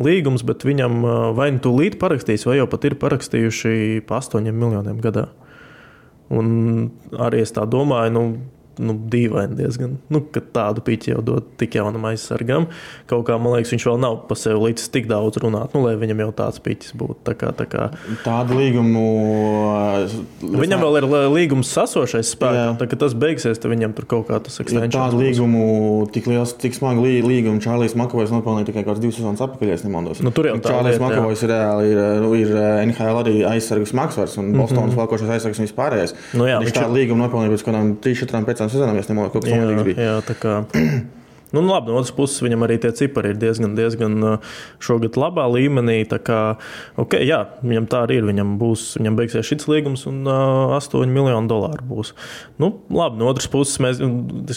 [0.08, 1.00] līgums, bet viņam
[1.38, 5.30] vai nu tūlīt parakstīs, vai jau pat ir parakstījuši pa 8 miljoniem gadā.
[6.34, 6.48] Un
[7.22, 8.24] arī es tā domāju, nu,
[8.80, 9.98] nu, dīvaini diezgan.
[10.12, 12.68] Nu, kad tādu pīķi jau dod tik jaunam aizsargam,
[13.10, 15.96] kaut kā man liekas, viņš vēl nav pa sevi līdz tik daudz runāt, nu, lai
[16.00, 17.18] viņam jau tāds pīķis būtu.
[17.26, 17.90] Tā kā, tā kā...
[18.26, 19.06] Tādu līgumu.
[20.42, 24.40] Viņam vēl ir līgums sasošais spēks, tā kā tas beigsies, tad viņam tur kaut kā
[24.44, 24.90] tas ekstrēms.
[24.90, 25.66] Ja tādu līgumu,
[26.16, 30.22] tik liels, tik smagu līgumu Čārlis Makovojs nopelnīja tikai kāds divas sezonas atpakaļ, ja nemaldos.
[30.26, 32.02] Nu, tur jau Čārlis Makovojs ir reāli ir,
[32.42, 32.54] ir
[32.86, 35.00] NHL arī aizsargus maksvars un Bostonas mm -hmm.
[35.02, 36.16] valkošais aizsargus un vispārējais.
[36.34, 39.46] Nu, jā, viņš, viņš tādu līgumu nopelnīja pēc kādām 3-4 pēc sezonām, ja nemaldos, kaut
[39.46, 40.10] kas tamlīdzīgs bija.
[40.10, 40.58] Jā, tā kā.
[41.56, 44.16] Nu, nu, labi, no otras puses, viņam arī tie cipari ir diezgan, diezgan
[44.84, 46.02] šogad labā līmenī.
[46.26, 46.58] Kā,
[47.00, 48.26] okay, jā, viņam tā arī ir.
[48.28, 52.12] Viņam, būs, viņam beigsies šis līgums, un uh, 8 miljoni dolāru būs.
[52.60, 54.02] Nu, labi, no otras puses, mēs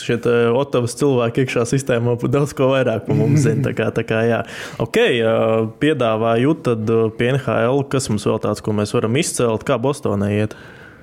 [0.03, 3.69] šeit Otavas cilvēki iekšā sistēmā daudz ko vairāk par mums zina.
[3.69, 4.41] Tā kā, tā kā, jā.
[4.83, 6.91] ok, uh, piedāvāju tad
[7.21, 10.59] pie NHL, kas mums vēl tāds, ko mēs varam izcelt, kā Bostonai iet.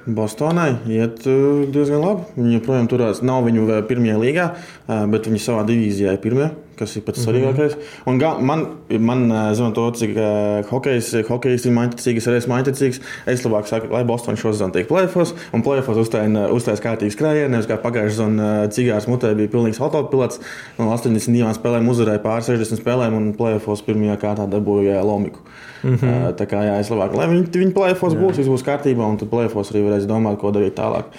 [0.06, 2.28] Bostonai iet uh, diezgan labi.
[2.38, 3.24] Viņi joprojām turās.
[3.26, 7.76] Nav viņu pirmajā līgā, uh, bet viņi savā divīzijā ir pirmie kas ir pats svarīgākais.
[7.76, 8.10] Mm -hmm.
[8.12, 8.66] Un ga, man,
[9.00, 13.02] man zinot to, cik uh, hokejs, hokejs ir mainīgs, arī esmu mainīgs.
[13.26, 17.68] Es labāk saku, lai Bostonā šo sezonu tiek plēfos, un plēfos uztais kārtīgs skrējiens, nevis
[17.68, 20.42] kā pagājušā sezona cigārs mutē bija pilnīgs autopilots.
[20.80, 25.40] No 82 spēlēm uzvarēja pār 60 spēlēm, un plēfos pirmajā kārtā dabūja Lomiku.
[25.84, 26.28] Mm -hmm.
[26.30, 29.18] uh, tā kā jā, es labāk, lai viņi, viņi plēfos būs, viss būs kārtībā, un
[29.18, 31.12] tad plēfos arī varēs domāt, ko darīt tālāk.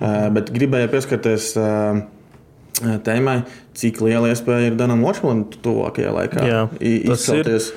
[0.00, 1.56] Uh, bet gribēju pieskarties.
[1.56, 2.04] Uh,
[2.80, 3.40] tēmai,
[3.76, 7.70] cik liela iespēja ir Danam Ločmanim tuvākajā laikā Jā, izcelties,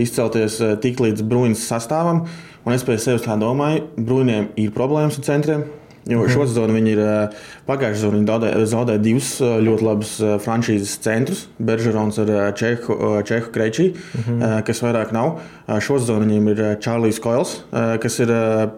[0.00, 2.24] izcelties tik līdz bruņas sastāvam.
[2.66, 5.66] Un es pēc sevis tā domāju, bruņiem ir problēmas ar centriem.
[6.06, 6.30] Jo mm.
[6.30, 7.00] šo sezonu viņi ir
[7.66, 10.12] pagājušā sezonā zaudējuši zaudē divus ļoti labus
[10.44, 11.40] frančīzes centrus.
[11.58, 14.62] Beržerons ar Čehu, Čehu Krečī, mm -hmm.
[14.68, 15.40] kas vairāk nav.
[15.82, 18.30] Šo sezonu viņiem ir Čārlis Koils, kas ir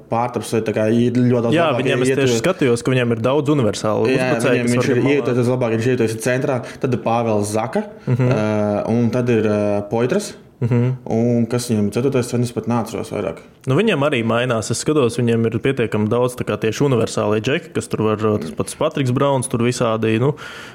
[0.08, 0.54] pārtaps.
[0.56, 1.54] Ir ļoti daudz.
[1.54, 4.08] Jā, viņiem es tieši skatījos, ka viņiem ir daudz universālu.
[4.08, 6.60] Viņiem, viņš ir ieteicams labāk, viņš ir ieteicams centrā.
[6.80, 8.88] Tad ir Pāvils Zaka mm -hmm.
[8.88, 9.44] un tad ir
[9.90, 10.34] Poitras.
[10.60, 10.74] Mhm.
[10.74, 10.94] -huh.
[11.04, 13.42] Un kas viņam ir ceturtais cenas, pat nācros vairāk.
[13.66, 14.70] Nu, viņiem arī mainās.
[14.70, 19.10] Es skatos, viņiem ir pietiekami daudz tieši universālie džeki, kas tur var, tas pats Patriks
[19.10, 20.34] Brauns, tur visādi, nu,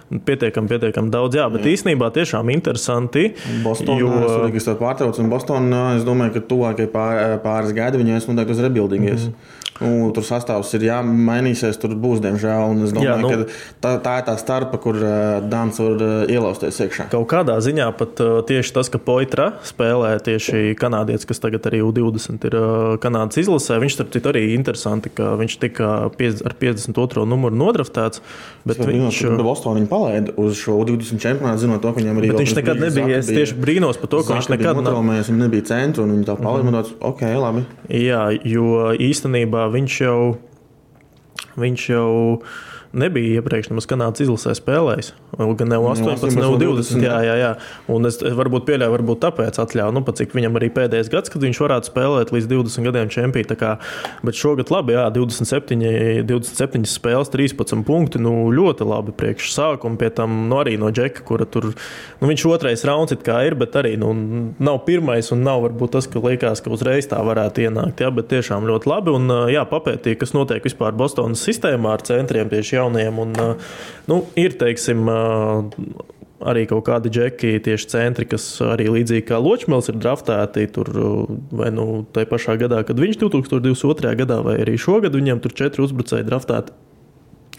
[0.10, 1.36] pietiekami, pietiekami daudz.
[1.36, 1.74] Jā, bet jā.
[1.74, 3.34] īstenībā tiešām interesanti.
[3.64, 4.08] Bostonā jo...
[4.08, 8.60] es reģistrēju pārtraucu, un Bostonā es domāju, ka tuvākie pāris gadi viņiem es noteikti uz
[8.60, 9.22] rebuildingies.
[9.28, 9.63] Mm -hmm.
[9.84, 12.84] Nu, tur sastāvs ir jāmainīsies, tur būs, diemžēl.
[12.88, 16.14] Es domāju, Jā, nu, ka tā, tā ir tā starpa, kur uh, Dāns var uh,
[16.32, 17.08] ielausties iekšā.
[17.14, 21.84] Kaut kādā ziņā pat uh, tieši tas, ka Poitra spēlē tieši kanādietis, kas tagad arī
[21.86, 26.56] U20 ir uh, Kanādas izlasē, viņš starp citu arī interesanti, ka viņš tika piez, ar
[26.60, 27.28] 52.
[27.30, 28.24] numuru nodraftēts.
[28.64, 32.32] Bet es viņš jau Bostonā palaida uz šo U20 čempionātu, zinot to, ka viņam arī
[32.32, 33.20] bet viņš nekad nebija.
[33.20, 36.38] Es tieši brīnos par to, ka viņš nekad netraumējies, viņam nebija centra un viņa tā
[36.40, 36.64] palaida.
[36.64, 36.94] Mm -hmm.
[37.10, 37.66] Ok, labi.
[37.90, 40.18] Jā, jo īstenībā viņš jau,
[41.60, 42.12] viņš jau
[42.94, 45.12] nebija iepriekš nemaz Kanādas izlasē spēlējis.
[45.34, 47.02] Gan ne 18, ne 20.
[47.02, 47.52] Jā, jā, jā.
[47.90, 51.62] Un es varbūt pieļauju, varbūt tāpēc atļauju, nu, cik viņam arī pēdējais gads, kad viņš
[51.64, 53.72] varētu spēlēt līdz 20 gadiem čempionā.
[54.22, 55.80] Bet šogad labi, jā, 27,
[56.30, 58.22] 27 spēles, 13 punkti.
[58.22, 61.72] Nu, ļoti labi priekš sākuma, pie tam nu, arī no Džeka, kura tur,
[62.22, 64.14] nu, viņš otrais rauns it kā ir, bet arī nu,
[64.62, 68.06] nav pirmais un nav varbūt tas, ka liekas, ka uzreiz tā varētu ienākt.
[68.06, 69.18] Jā, bet tiešām ļoti labi.
[69.18, 73.22] Un, jā, papētīja, kas notiek vispār Bostonas sistēmā ar centriem tieši jaunajiem.
[73.24, 73.38] Un,
[74.10, 75.08] nu, ir, teiksim,
[76.44, 80.68] arī kaut kādi džeki, tieši centri, kas arī līdzīgi kā Ločmēls ir draftēti.
[80.76, 80.92] Tur,
[81.56, 84.16] vai nu tajā pašā gadā, kad viņš 2022.
[84.24, 86.76] gadā, vai arī šogad viņam tur četri uzbrucēji draftēti.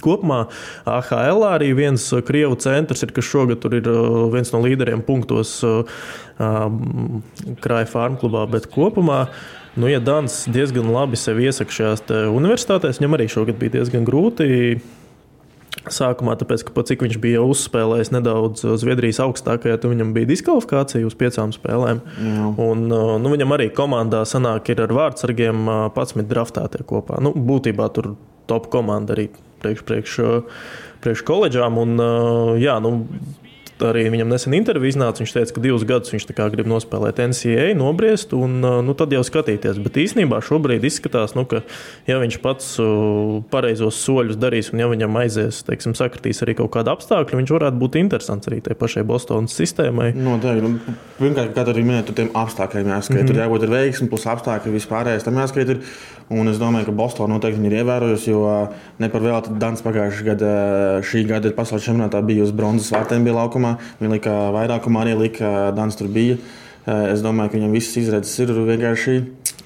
[0.04, 0.42] Kopumā
[0.90, 3.88] AHL arī viens krievu centrs ir, kas šogad ir
[4.34, 5.56] viens no līderiem punktos
[7.64, 13.00] Krāja farmu klubā, bet kopumā uh, Nu, ja Dans diezgan labi sevi iesaka šajās universitātēs,
[13.00, 14.78] viņam arī šogad bija diezgan grūti.
[15.90, 21.04] Sākumā, tāpēc, ka pat cik viņš bija uzspēlējis nedaudz Zviedrijas augstākajā, tad viņam bija diskvalifikācija
[21.04, 22.00] uz piecām spēlēm.
[22.00, 22.52] Jā.
[22.64, 27.18] Un, nu, viņam arī komandā sanāk ar vārdsargiem 11 draftētie kopā.
[27.20, 28.14] Nu, būtībā tur
[28.48, 29.26] top komanda arī
[29.60, 30.16] priekš, priekš,
[31.04, 31.82] priekš koledžām.
[31.82, 31.98] Un,
[32.62, 32.94] jā, nu,
[33.82, 35.22] arī viņam nesen intervija iznāca.
[35.22, 39.80] Viņš teica, ka divus gadus viņš grib nospēlēt NCAA, nobriest un nu, tad jau skatīties.
[39.82, 41.62] Bet īsnībā šobrīd izskatās, nu, ka
[42.06, 42.74] ja viņš pats
[43.50, 47.80] pareizos soļus darīs un ja viņam aizies, teiksim, sakritīs arī kaut kāda apstākļa, viņš varētu
[47.80, 50.12] būt interesants arī tai pašai Bostonas sistēmai.
[50.14, 50.64] Noteikti.
[50.64, 53.10] Nu, pirmkārt, kā arī minēja, tiem apstākļiem jāskatās.
[53.10, 53.32] Mm -hmm.
[53.32, 55.82] Tur jābūt ir veiksmi, plus apstākļi vispārējais tam jāskatās.
[56.32, 60.54] Un es domāju, ka Bostonā noteikti ir ievērojusi, jo ne par velti Dans pagājušajā gadā,
[61.04, 64.00] šī gada pasaules čempionātā bija uz bronzas vārtiem bija laukumā vairākumā.
[64.00, 66.36] Viņa lika vairākumā arī lika Dans tur bija.
[66.84, 69.22] Es domāju, ka viņam visas izredzes ir vienkārši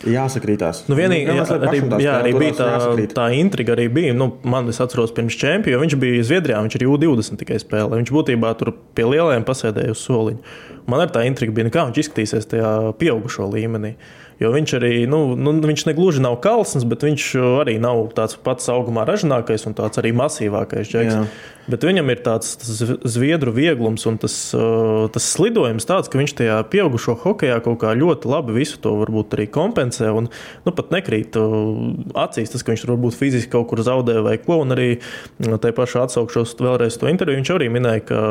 [0.07, 0.85] jāsakrītās.
[0.87, 3.15] Nu, vienīgi, jā, arī, jā, arī bija tā, jāsakrīt.
[3.17, 3.75] tā intriga.
[3.75, 4.15] Arī bija.
[4.15, 7.99] Nu, man es atceros, pirms čempiona viņš bija Zviedrijā, viņš arī U20 tikai spēlēja.
[8.05, 10.55] Viņš būtībā tur pie lielajiem pasēdēja uz soliņa.
[10.89, 13.97] Man ar tā intriga bija, nu, kā viņš izskatīsies tajā pieaugušo līmenī.
[14.39, 17.33] Jo viņš arī, nu, nu, viņš negluži nav kalns, bet viņš
[17.65, 21.17] arī nav tāds pats augumā ražīgākais un tāds arī masīvākais džeks.
[21.19, 21.27] Jā.
[21.69, 22.55] Bet viņam ir tāds
[23.05, 24.35] zviedru vieglums un tas,
[25.13, 29.37] tas slidojums tāds, ka viņš tajā pieaugušo hokeja kaut kā ļoti labi visu to varbūt
[29.37, 30.09] arī kompensē.
[30.17, 30.31] Un,
[30.65, 31.37] nu, pat nekrīt
[32.17, 34.63] acīs tas, ka viņš varbūt fiziski kaut kur zaudē vai ko.
[34.65, 34.89] Un arī
[35.39, 37.43] tajā pašā atsaukšos vēlreiz to interviju.
[37.43, 38.23] Viņš arī minēja, ka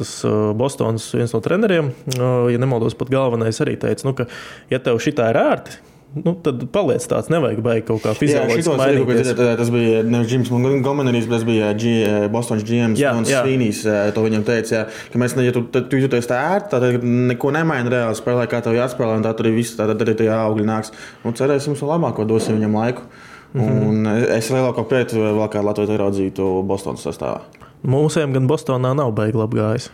[0.00, 0.14] tas
[0.56, 4.30] Bostonas viens no treneriem, ja nemaldos, pat galvenais arī teica, nu, ka
[4.72, 5.82] ja tev šitā ir ērti,
[6.14, 9.16] nu, tad paliec tāds, nevajag baigt kaut kā fizioloģiski.
[9.16, 11.94] Jā, tas bija nevis Džims Montgomerys, bet tas bija G,
[12.32, 13.82] Bostonas GMs un Svīnijas.
[14.16, 17.92] To viņam teica, jā, ka mēs, ja tu, tu jūties tā ērti, tad neko nemaini
[17.92, 20.94] reāli spēlē, kā tev jāspēlē, un tā tur viss, tad arī tie augļi nāks.
[21.26, 23.06] Un cerēsim, ka labāko dosim viņam laiku.
[23.54, 23.86] Mm -hmm.
[23.88, 27.40] Un es lielāko prieku vēl kā Latvijas ieraudzītu Bostonas sastāvā.
[27.86, 29.90] Mūsiem gan Bostonā nav baigi labi gājis.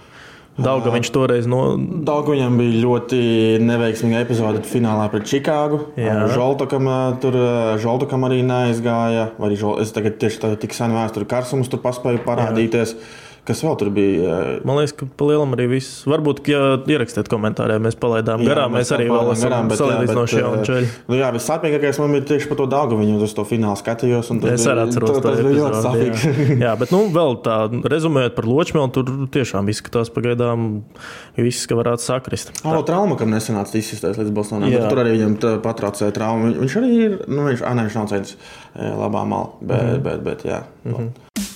[0.52, 1.62] Dauga viņš toreiz no.
[2.04, 3.20] Dauga viņam bija ļoti
[3.64, 5.80] neveiksmīga epizode finālā pret Čikāgu.
[6.34, 6.90] Žoltokam
[7.22, 7.38] tur
[7.80, 9.30] Žoltokam arī neaizgāja.
[9.40, 9.78] Arī Žol...
[9.84, 12.96] Es tagad tieši tādu tik senu vēsturi karsumus tur paspēju parādīties.
[12.98, 13.31] Jā.
[13.42, 14.34] Kas vēl tur bija?
[14.62, 16.04] Man liekas, ka palielam arī viss.
[16.06, 18.76] Varbūt, ja ierakstiet komentārā, mēs palaidām jā, garām.
[18.76, 20.90] Mēs, mēs arī vēl esam salīdzinoši jauni ceļi.
[21.10, 23.00] Nu, jā, vissāpīgākais man bija tieši par to Dāngu.
[23.00, 24.30] Viņu uz to finālu skatījos.
[24.46, 25.24] Es arī atceros to.
[25.26, 26.26] Tas bija ļoti sāpīgs.
[26.52, 26.58] Jā.
[26.68, 27.56] jā, bet nu, vēl tā,
[27.96, 30.70] rezumējot par Ločmēlu, tur tiešām izskatās pagaidām
[31.34, 32.54] viss, ka varētu sakrist.
[32.60, 34.70] Tā ir trauma, kam nesenāca izsisties līdz Bostonam.
[34.86, 35.34] Tur arī viņam
[35.66, 36.54] patraucēja traumu.
[36.62, 38.38] Viņš arī ir, nu, viņš, ā, ne, viņš nav centies
[38.78, 40.06] labā malā, bet, mm.
[40.06, 40.62] bet, bet, jā.
[40.86, 41.50] Mm -hmm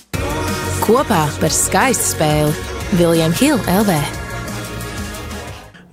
[0.87, 2.53] kopā par skaistu spēli
[2.95, 3.95] Viljams Hilde LV.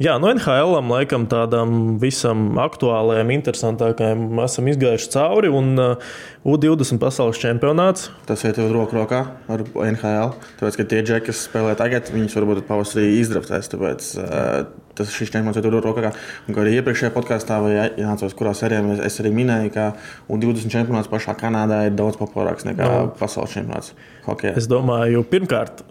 [0.02, 5.50] Jā, no NHL laikam tādam visam aktuālajam, interesantākajam esam izgājuši cauri.
[5.50, 6.14] Un uh,
[6.46, 8.08] U20 pasaules čempionāts.
[8.28, 10.34] Tas iet uz roku rokā ar NHL.
[10.60, 13.70] Tāpēc, ka tie džeki, kas spēlē tagad, viņus varbūt pavasarī izdraftēs.
[13.74, 16.12] Tāpēc uh, tas šis čempionāts ir rokā.
[16.48, 19.90] Un, arī iepriekšējā podkāstā, vai jāatcerās, kurā sērijā es arī minēju, ka
[20.32, 23.06] U20 čempionāts pašā Kanādā ir daudz populārāks nekā no.
[23.18, 23.94] pasaules čempionāts.
[24.24, 24.54] Hokejā.
[24.56, 25.82] Es domāju, pirmkārt,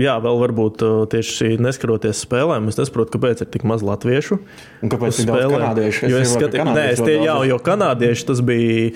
[0.00, 0.80] jā, vēl varbūt
[1.12, 4.38] tieši neskaroties spēlēm, es nesaprotu, kāpēc ir tik maz latviešu.
[4.80, 6.08] Un kāpēc ir daudz kanādiešu?
[6.08, 8.94] Jo es skatos, nē, es tie, jā, jo kanādieši tas bija,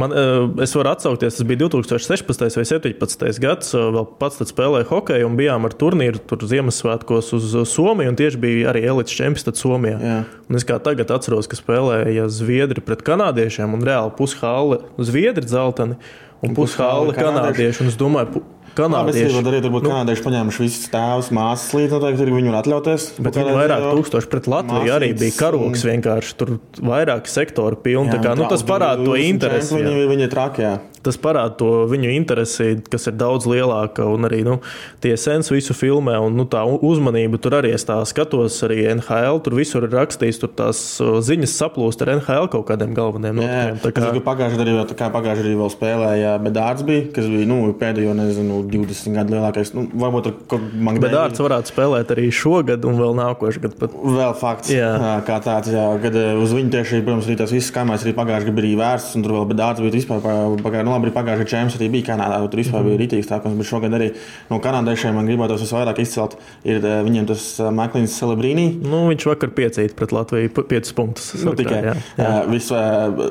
[0.00, 0.16] man,
[0.64, 2.56] es varu atsaukties, tas bija 2016.
[2.56, 3.42] vai 2017.
[3.44, 8.18] gads, vēl pats tad spēlēju hokeju un bijām ar turnīru tur Ziemassvētkos uz Somiju un
[8.18, 9.98] tieši bija bija arī elites čempions Somijā.
[10.02, 10.18] Jā.
[10.48, 15.98] Un es kā tagad atceros, ka spēlēja Zviedri pret kanādiešiem un reāli pushāle Zviedri dzelteni
[16.42, 17.84] un pushāle kanādieši.
[17.84, 18.42] Un es domāju,
[18.78, 19.24] kanādieši.
[19.28, 23.08] Jā, arī turbūt nu, kanādieši paņēmuši visus tēvus, māsas līdzi, noteikti arī viņu atļauties.
[23.22, 26.38] Bet viņi vairāk tūkstoši pret Latviju māsītes, arī bija karogs vienkārši.
[26.40, 26.54] Tur
[26.92, 28.16] vairāk sektoru pilni.
[28.16, 29.76] Jā, kā, nu, tas parāda to interesi.
[29.76, 30.78] Viņi, viņi ir traki, jā.
[31.02, 34.06] Tas parāda to viņu interesi, kas ir daudz lielāka.
[34.06, 34.60] Un arī nu,
[35.02, 38.60] tie sens visu filmē, un nu, tā uzmanība tur arī es tā skatos.
[38.66, 43.40] Arī NHL tur visur ir rakstīts, tur tās ziņas saplūst ar NHL kaut kādiem galveniem
[43.40, 43.80] notikumiem.
[43.82, 44.12] Kā...
[44.28, 49.16] Pagājušajā gadā arī, pagājuši arī vēl spēlēja Bedārds, bija, kas bija nu, pēdējo nezinu, 20
[49.18, 49.72] gadu lielākais.
[49.76, 53.78] Nu, varbūt ar kaut kādu Bedārds varētu spēlēt arī šogad un vēl nākošais gads.
[53.80, 53.94] Pat...
[53.94, 54.90] Vēl fakts, jā.
[55.26, 58.62] kā tāds, jā, kad uz viņu tieši, protams, arī tās visas kameras arī pagājušajā gadā
[58.62, 62.08] bija vērsts, un tur vēl Bedārds bija vispār pagājušajā nu, labi, pagājušajā čempions arī bija
[62.10, 62.40] Kanādā.
[62.52, 62.96] Tur vispār mm -hmm.
[62.96, 64.10] bija rītīgs tākums, bet šogad arī
[64.50, 66.36] no kanādiešiem man gribētos visvairāk izcelt.
[66.64, 68.66] Ir viņiem tas Maklīns Celebrīnī.
[68.82, 71.32] Nu, viņš vakar piecīt pret Latviju 5 punktus.
[71.44, 72.32] Nu, tikai, jā, jā.
[72.50, 72.70] Vis,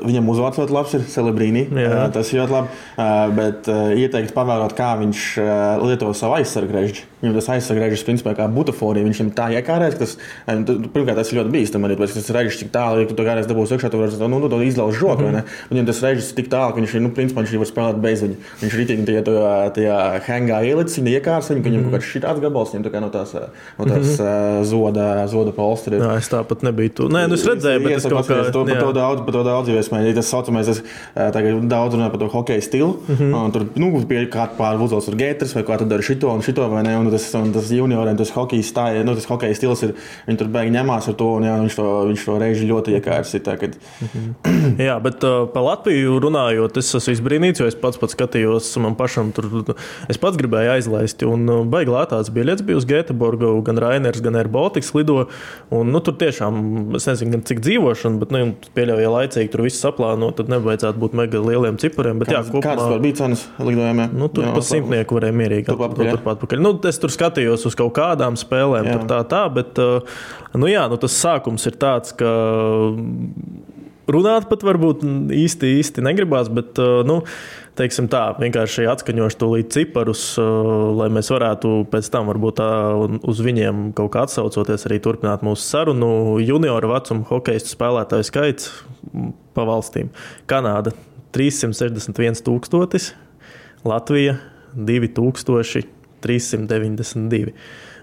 [0.04, 1.66] viņam uzvārds ļoti labs ir Celebrīnī.
[2.12, 2.68] Tas ir ļoti labi.
[3.36, 7.08] Bet ieteikti pavērot, kā viņš uh, lieto savu aizsargu režģi.
[7.22, 11.52] Viņam tas aizsargājums, principā, kā butaforija, viņš ir tā iekārēts, kas, pirmkārt, tas ir ļoti
[11.54, 11.86] bīstami.
[11.86, 14.60] Arī tas režģis tik tālu, ja tu to kādreiz dabūsi iekšā, tu vari nu, nu,
[14.66, 15.22] izlauzt žoku.
[15.22, 15.60] Mm -hmm.
[15.70, 18.36] Viņam tas režģis tik tālu, ka viņš, nu, principā, viņš var spēlēt bez viņa.
[18.62, 21.92] Viņš ir rītīgi tajā, tajā hangā ielicis, viņa iekārs ka viņam mm -hmm.
[21.92, 23.34] kaut kāds šitāds gabals, viņam tā kā no tās,
[23.78, 24.64] no tās mm -hmm.
[24.64, 25.96] zoda, zoda polstri.
[25.96, 27.08] Jā, es tāpat nebiju tu.
[27.08, 28.52] Nē, nu es redzēju, bet es kaut kā...
[28.52, 29.98] To, par to daudz, par to daudz jau esmu.
[30.02, 30.82] Ja tas saucamais, es
[31.14, 32.96] tagad daudz runāju par to hokeja stilu.
[33.08, 33.52] Mm -hmm.
[33.52, 36.82] tur, nu, pie kāda pārvuzos ir gētris vai kā tu dari šito un šito vai
[36.86, 36.94] ne.
[36.98, 39.94] Un tas, un tas junioriem tas hockey, stāja, nu, tas hockey stils ir.
[40.26, 43.34] Viņi tur beigas ņemās ar to, un jā, viņš to, viņš to reizi ļoti iekārs.
[43.42, 43.76] Kad...
[44.06, 44.28] Mhm.
[44.88, 48.96] jā, bet uh, par Latviju runājot, es esmu izbrīnīts, jo es pats, pats skatījos, man
[48.98, 49.48] pašam tur,
[50.12, 54.38] es pats gribēju aizlaist, un uh, baigi lētās biļetes bija uz Göteborgu, gan Rainers, gan
[54.38, 55.26] Air Baltics lido.
[55.72, 59.82] Un, nu, tur tiešām, es nezinu, cik dzīvošana, bet, nu, pieļauju, ja laicīgi tur viss
[59.82, 62.20] saplāno, tad nevajadzētu būt mega lieliem cipariem.
[62.22, 64.14] Bet, kāds, jā, kopumā, kāds bija cenas lidojumiem?
[64.18, 65.66] Nu, tur pa simtnieku varēja mierīgi.
[65.68, 66.62] Turpat, turpat pakaļ.
[66.62, 68.98] Nu, es tur skatījos uz kaut kādām spēlēm, jā.
[68.98, 70.22] tur tā, tā, bet uh,
[70.54, 72.30] nu, jā, nu, tas sākums ir tāds, ka.
[74.12, 77.20] Runāt pat varbūt īsti, īsti negribās, bet, uh, nu,
[77.78, 82.70] teiksim tā, vienkārši atskaņošu to līdz ciparus, uh, lai mēs varētu pēc tam varbūt tā
[83.30, 86.10] uz viņiem kaut kā atsaucoties, arī turpināt mūsu sarunu.
[86.42, 88.72] Junioru vecuma hokeja spēlētāju skaits
[89.54, 90.10] pa valstīm.
[90.50, 90.96] Kanāda
[91.32, 93.12] 361 tūkstotis,
[93.88, 94.36] Latvija
[94.76, 95.98] 2000.
[96.22, 97.52] 392.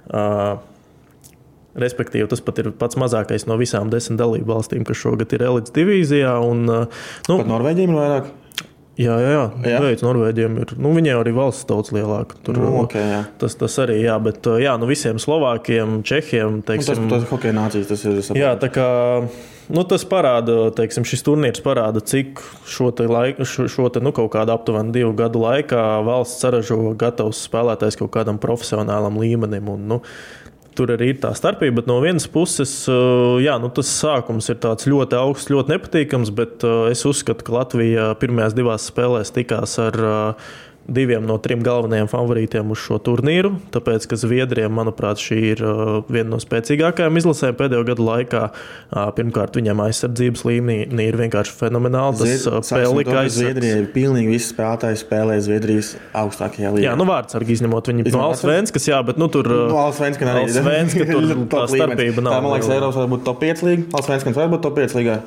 [0.10, 0.60] Uh,
[1.80, 5.72] Respektīvi, tas pat ir pats mazākais no visām desmit dalību valstīm, kas šogad ir elites
[5.76, 6.34] divīzijā.
[6.44, 6.80] Un, nu,
[7.30, 8.32] pat Norvēģiem ir vairāk.
[9.00, 9.44] Jā, jā, jā.
[9.64, 9.78] jā.
[9.80, 10.72] Veids, Norvēģiem ir.
[10.82, 12.36] Nu, viņiem arī valsts tauts lielāka.
[12.44, 13.22] Tur, nu, okay, jā.
[13.40, 16.60] tas, tas arī, jā, bet jā, nu, visiem Slovākiem, Čehiem.
[16.68, 18.20] Teiksim, nu, tas ir hokeja nācijas, tas ir.
[18.20, 18.42] Saprāt.
[18.42, 18.90] Jā, tā kā.
[19.70, 24.12] Nu, tas parāda, teiksim, šis turnīrs parāda, cik šo, te laiku, šo, šo te, nu,
[24.18, 29.70] kaut kādu aptuveni divu gadu laikā valsts saražo gatavs spēlētājs kaut kādam profesionālam līmenim.
[29.78, 30.02] Un, nu,
[30.80, 31.82] tur arī ir tā starpība.
[31.82, 32.72] Bet no vienas puses,
[33.44, 34.64] jā, nu, tas sākums ir
[34.94, 36.32] ļoti augsts, ļoti nepatīkams.
[36.36, 40.00] Bet es uzskatu, ka Latvija pirmajās divās spēlēs tikās ar
[40.94, 43.54] diviem no trim galvenajiem favorītiem uz šo turnīru.
[43.74, 48.44] Tāpēc, ka Zviedriem, manuprāt, šī ir uh, viena no spēcīgākajām izlasēm pēdējo gadu laikā.
[48.50, 52.20] Uh, pirmkārt, viņiem aizsardzības līmenī ir vienkārši fenomenāli.
[52.24, 53.88] Tas uh, spēlēja Zviedrijai.
[53.96, 56.88] Pilnīgi visi spēlētāji spēlē Zviedrijas augstākajā līmenī.
[56.88, 59.50] Jā, nu vārdsargi izņemot viņu no Alsvenskas, jā, bet nu, tur.
[59.50, 60.46] Nu, Alsvenskas arī.
[60.48, 62.38] Alsvenskas tur tā starpība nav.
[62.38, 63.92] Tā, man liekas, Eiropas varbūt top 5 līga.
[64.00, 65.20] Alsvenskas varbūt top 5 līgā.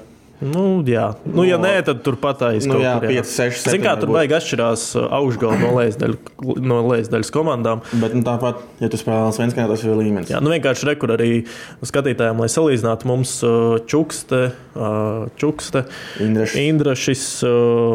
[0.42, 2.66] Nu, jā, nu, ja no, nē, tad tur pataiz.
[2.66, 3.72] Nu, jā, 5, 6, 7.
[3.76, 6.18] Zin kā, tur baigi atšķirās augšgala no lejasdaļas
[6.66, 7.82] no lejasdaļas komandām.
[8.02, 10.32] Bet nu, tāpat, ja tu spēlē Svenskā, tas ir līmenis.
[10.34, 11.30] Jā, nu vienkārši rekur arī
[11.86, 13.36] skatītājiem, lai salīdzinātu mums
[13.90, 14.40] čukste,
[15.38, 15.84] čukste
[16.22, 17.24] Indrašis,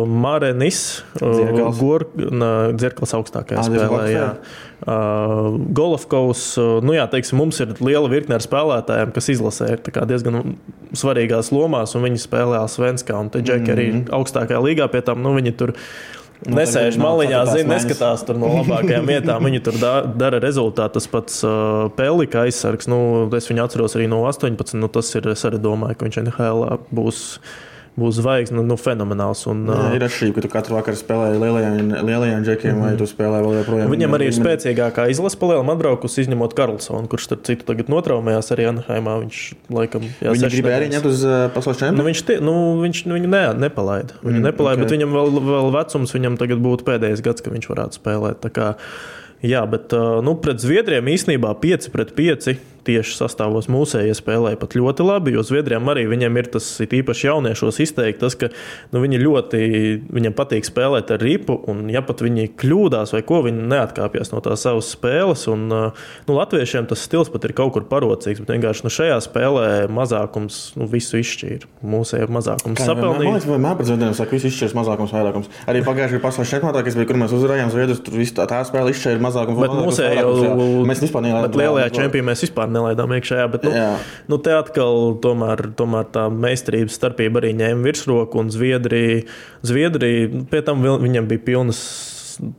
[0.08, 0.82] Marenis,
[1.20, 4.08] Dzirkals augstākajā spēlē.
[4.14, 4.30] Jā.
[4.78, 9.82] Uh, Golovkovs, uh, nu jā, teiksim, mums ir liela virkne ar spēlētājiem, kas izlasē ir
[10.06, 10.54] diezgan
[10.94, 13.74] svarīgās lomās, un viņi spēlē Svenskā un Džeki mm -hmm.
[13.74, 14.14] arī mhm.
[14.14, 15.26] augstākajā līgā pie tam.
[15.26, 15.74] Nu, viņi tur
[16.46, 19.46] Nu, Nesēž maliņā, zina, neskatās tur no labākajām vietām.
[19.48, 21.00] Viņi tur da, dara rezultātu.
[21.00, 23.00] Tas pats uh, Pelika aizsargs, nu,
[23.34, 24.78] es viņu atceros arī no 18.
[24.78, 27.40] Nu, tas ir, es arī domāju, ka viņš NHL būs
[27.98, 29.42] būs zvaigznes, nu, nu, fenomenāls.
[29.50, 33.08] Un, Jā, ir atšķirība, ka tu katru vakaru spēlē lielajiem, lielajiem džekiem, mm vai tu
[33.10, 33.92] spēlē vēl joprojām.
[33.92, 38.70] Viņam arī ir spēcīgākā izlase palielam atbraukus, izņemot Karlsonu, kurš starp citu tagad notraumējās arī
[38.70, 39.18] Anaheimā.
[39.26, 39.42] Viņš
[39.74, 42.00] laikam jā, Viņi gribēja arī ņemt uz uh, pasaules čempionu.
[42.00, 42.56] Nu, viņš tie, nu,
[42.86, 44.22] viņš nu, viņu ne, nepalaida.
[44.22, 44.86] Viņu mm, nepalaida, okay.
[44.86, 48.46] bet viņam vēl, vēl vecums, viņam tagad būtu pēdējais gads, ka viņš varētu spēlēt.
[49.46, 49.94] Jā, bet
[50.26, 52.56] nu, pret Zviedriem īstenībā 5 pret 5
[52.88, 57.82] tieši sastāvos mūsējie spēlēja pat ļoti labi, jo Zviedrijam arī ir tas ir īpaši jauniešos
[57.84, 58.50] izteikti, tas, ka
[58.94, 59.62] nu, viņi ļoti,
[60.14, 64.42] viņam patīk spēlēt ar ripu, un ja pat viņi kļūdās vai ko, viņi neatkāpjas no
[64.46, 65.48] tās savas spēles.
[65.52, 69.68] Un, nu, latviešiem tas stils pat ir kaut kur parocīgs, bet vienkārši nu, šajā spēlē
[69.92, 71.72] mazākums nu, visu izšķīra.
[71.88, 73.28] Mūsējie mazākums sapelnīja.
[73.28, 75.52] Man liekas, vienmēr pret Zviedriem saka, viss izšķirs mazākums, vairākums.
[75.68, 78.94] Arī pagājušajā pasaules čempionātā, kas bija, kur mēs uzvarējām Zviedrus, tur viss tā, tā spēle
[78.94, 79.62] izšķīra mazākums.
[79.62, 80.32] Bet mūsējie jau,
[80.90, 81.48] mēs vispār nelaidām.
[81.48, 83.48] Bet lielajā čempionā mēs vispār nelaidām iekšējā.
[83.54, 83.90] Bet, nu, Jā.
[84.32, 89.24] nu, te atkal tomēr, tomēr tā meistarības starpība arī ņēma virsroku un Zviedrija,
[89.68, 91.82] Zviedrija pie tam viņam bija pilnas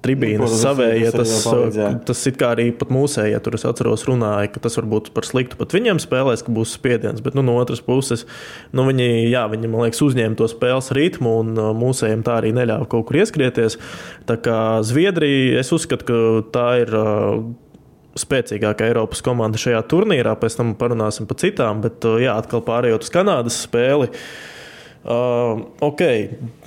[0.05, 1.11] tribīnas savējie.
[1.15, 5.11] Tas, palīdz, tas it kā arī pat mūsējie, tur es atceros, runāja, ka tas varbūt
[5.17, 7.23] par sliktu pat viņiem spēlēs, ka būs spiediens.
[7.25, 8.27] Bet nu, no otras puses,
[8.77, 12.53] nu, viņi, jā, viņi, man liekas, uzņēma to spēles ritmu, un uh, mūsējiem tā arī
[12.57, 13.79] neļāva kaut kur ieskrieties.
[14.29, 16.21] Tā kā Zviedrija, es uzskatu, ka
[16.55, 17.41] tā ir uh,
[18.19, 20.35] spēcīgākā Eiropas komanda šajā turnīrā.
[20.41, 24.13] Pēc tam parunāsim par citām, bet uh, jā, atkal pārējot uz Kanādas spēli.
[24.13, 24.57] Uh,
[25.09, 26.03] Uh, ok,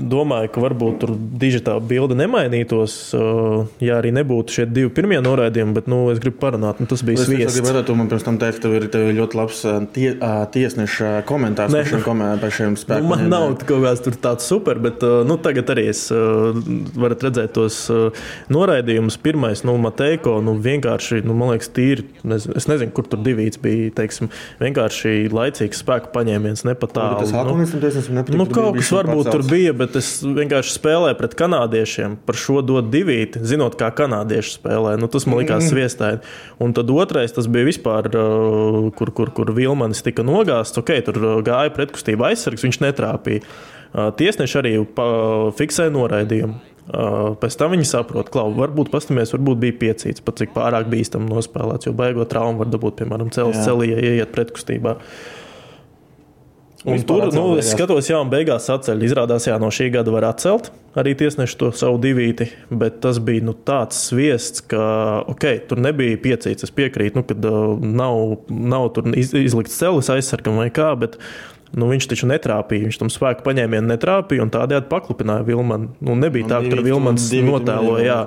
[0.01, 5.75] domāju, ka varbūt tur digitāla bilde nemainītos, uh, ja arī nebūtu šie divi pirmie noraidījumi,
[5.75, 7.51] bet nu, es gribu parunāt, nu, tas bija sviests.
[7.51, 9.61] Es gribētu, tu man pirms tam teikt, tev ir, tev ļoti labs
[9.93, 10.07] tie,
[10.55, 11.83] tiesneša komentārs ne.
[11.83, 13.05] par šiem, komē, par šiem spēkiem.
[13.05, 16.57] Nu, man nav kaut kāds tāds super, bet uh, nu, tagad arī es uh,
[16.97, 19.19] varat redzēt tos uh, noraidījumus.
[19.21, 23.61] Pirmais, nu, Mateiko, nu, vienkārši, nu, man liekas, tīri, nezinu, es nezinu, kur tur divīts
[23.61, 24.33] bija, teiksim,
[24.65, 27.21] vienkārši laicīgs spēku paņēmiens, nepatāli.
[27.21, 27.59] Tas nu,
[28.09, 28.30] nepatīk.
[28.37, 32.17] Nu, kaut kas varbūt tur bija, bet es vienkārši spēlēju pret kanādiešiem.
[32.27, 34.95] Par šo dot divīti, zinot, kā kanādieši spēlē.
[35.01, 35.69] Nu, tas man likās mm.
[35.71, 36.21] sviestaini.
[36.63, 40.79] Un tad otrais, tas bija vispār, uh, kur, kur, kur Vilmanis tika nogāzts.
[40.81, 43.45] Ok, tur uh, gāja pretkustība aizsargs, viņš netrāpīja.
[43.91, 44.75] Uh, tiesneši arī
[45.59, 46.67] fiksēja noraidījumu.
[47.39, 51.87] Pēc tam viņi saprot, ka varbūt pastamies, varbūt bija piecīts, pat cik pārāk bīstami nospēlēts,
[51.87, 54.97] jo baigot traumu var dabūt, piemēram, cels celī, ja ieiet pretkustībā.
[54.97, 55.40] Uh,
[56.85, 59.03] Un tur, nu, es skatos, jā, un beigās atceļ.
[59.05, 63.45] Izrādās, jā, no šī gada var atcelt arī tiesneši to savu divīti, bet tas bija
[63.47, 64.81] nu, tāds sviests, ka,
[65.31, 70.11] ok, tur nebija piecīts, es piekrītu, nu, ka uh, nav, nav tur iz, izlikts celis
[70.11, 71.15] aizsargam vai kā, bet
[71.71, 75.93] Nu, viņš taču netrāpīja, viņš tam spēku paņēmienu netrāpīja un tādējādi paklupināja Vilmanu.
[76.03, 78.03] Nu, nebija tā, ka Vilmans notēloja.
[78.03, 78.19] Jā.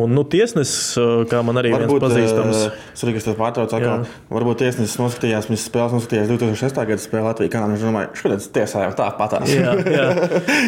[0.00, 0.96] Un nu, tiesnesis,
[1.30, 2.64] kā man arī varbūt, viens pazīstams.
[3.00, 3.94] Arī tas pārtraucu, ka
[4.30, 6.80] varbūt tiesnesis noskatījās, mēs spēles noskatījās 2006.
[6.90, 9.54] gada spēlē Latvijā, kā viņš domāja, šodien tiesājām tāpatās.
[9.54, 10.08] jā, jā,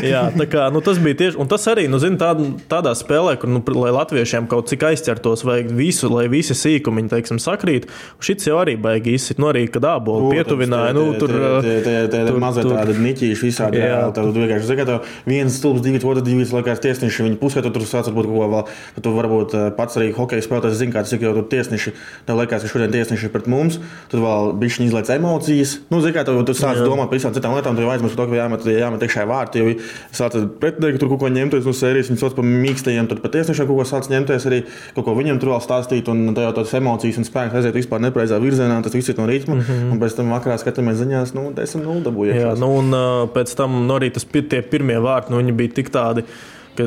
[0.07, 2.33] jā, tā kā nu, tas bija tieši, un tas arī, nu, zin, tā,
[2.71, 7.43] tādā spēlē, kur, nu, lai latviešiem kaut cik aizķertos, vajag visu, lai visi sīkumiņi, teiksim,
[7.43, 7.89] sakrīt.
[8.23, 11.35] Šis jau arī baigi izsit, nu, arī, kad ābolu pietuvināja, nu, tur.
[11.65, 13.83] Tie, tie, tie, tādi mazi tādi niķīši visādi.
[13.83, 18.11] Jā, tad vienkārši ka viens stulbs, divi, otrs, divi, liekas, tiesneši viņa pusē, tur sāc
[18.11, 18.65] varbūt kaut ko vēl.
[19.03, 21.95] Tu varbūt eh, pats arī hokeja spēlētājs zini, kāds cik jau tur tiesneši,
[22.29, 23.79] tev liekas, ka šodien tiesneši ir pret mums,
[24.13, 25.75] tad vēl bišķiņi izlaiž emocijas.
[25.93, 26.87] Nu, zini, kā tu, tu sāc jā.
[26.87, 29.77] domāt par visām citām lietām, tu jau aizmirsti to, ka jāmet, jāmet iekšā vārti, jo
[30.15, 33.69] sāc pretinieki tur kaut ko ņemties no sērijas, viņi sauc par mīkstajiem, tur pat tiesnešiem
[33.71, 34.63] kaut ko sāc ņemties arī,
[34.97, 38.03] kaut ko viņiem tur vēl stāstīt, un tā jau tādas emocijas un spēks aiziet vispār
[38.05, 39.93] nepreizā virzienā, tas viss ir no ritma, mm -hmm.
[39.95, 42.41] un pēc tam vakarā skatāmies ziņās, nu, 10-0 dabūjām.
[42.41, 45.77] Jā, nu, un uh, pēc tam nu, arī tas tie pirmie vārti, nu, viņi bija
[45.81, 46.27] tik tādi.
[46.73, 46.87] Ka,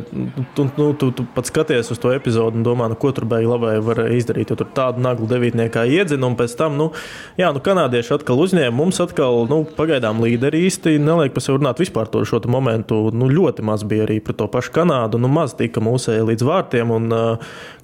[0.58, 3.52] tu, nu, tu, tu pats skaties uz to epizodi un domā, nu, ko tur beigas
[3.52, 4.54] labai var izdarīt.
[4.58, 6.90] Tur tādu naglu devītniekā iedzina, un pēc tam, nu,
[7.38, 8.74] jā, nu, kanādieši atkal uzņēma.
[8.76, 13.04] Mums atkal, nu, pagaidām līderi īsti neliek par sevi runāt vispār to šo momentu.
[13.14, 16.96] Nu, ļoti maz bija arī par to pašu Kanādu, nu, maz tika mūsēji līdz vārtiem.
[16.96, 17.14] Un,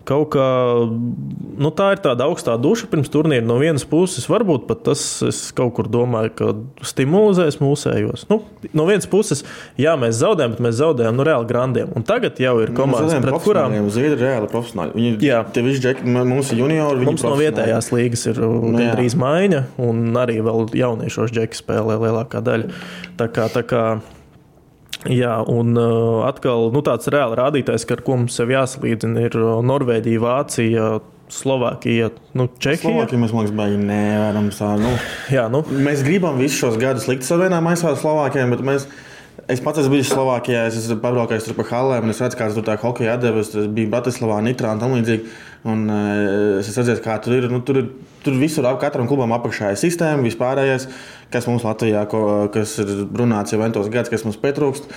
[0.08, 0.48] kaut kā
[1.62, 3.44] nu, tā ir tāda augstā duša pirms turnīra.
[3.46, 6.52] No vienas puses, varbūt pat tas, es kaut kur domāju, ka
[6.88, 8.26] stimulēs mūsējos.
[8.32, 8.42] Nu,
[8.78, 9.44] no vienas puses,
[9.82, 11.91] jā, mēs zaudējam, bet mēs zaudējam nu, reāli grandiem.
[11.92, 14.96] Un tagad jau ir komandas, pret kurām Zviedri ir reāli profesionāli.
[14.96, 17.04] Viņi, jā, tie visi džeki, mums ir juniori.
[17.04, 22.00] Mums no vietējās līgas ir uh, nu, gandrīz maiņa, un arī vēl jauniešos džeki spēlē
[22.00, 22.72] lielākā daļa.
[23.20, 23.86] Tā kā, tā kā,
[25.10, 29.56] Jā, un uh, atkal nu, tāds reāls rādītājs, ar ko mums sev jāsalīdzina, ir uh,
[29.66, 30.92] Norvēģija, Vācija.
[31.32, 32.82] Slovākija, nu, Čehija.
[32.84, 34.74] Slovākija mēs, liekas, baigi nevaram tā.
[34.82, 34.90] Nu,
[35.32, 35.62] Jā, nu.
[35.64, 38.90] Mēs gribam visus šos gadus likt savienā maisā ar Slovākiem, bet mēs.
[39.50, 42.58] Es pats esmu bijis Slovākijā, es esmu pabraukājis tur pa halēm, un es redzu, kādas
[42.58, 43.54] tur tā hokeja atdeves.
[43.58, 45.34] Es biju Bratislavā, Nitrā un tam līdzīgi.
[45.72, 47.50] Un, uh, es redzēju, kā tur ir.
[47.52, 47.90] Nu, tur ir
[48.24, 50.88] tur visur, katram klubam apakšā ir sistēma, vispārējais
[51.32, 52.22] kas mums Latvijā, ko,
[52.54, 54.90] kas ir runāts jau entos gadus, kas mums pietrūkst.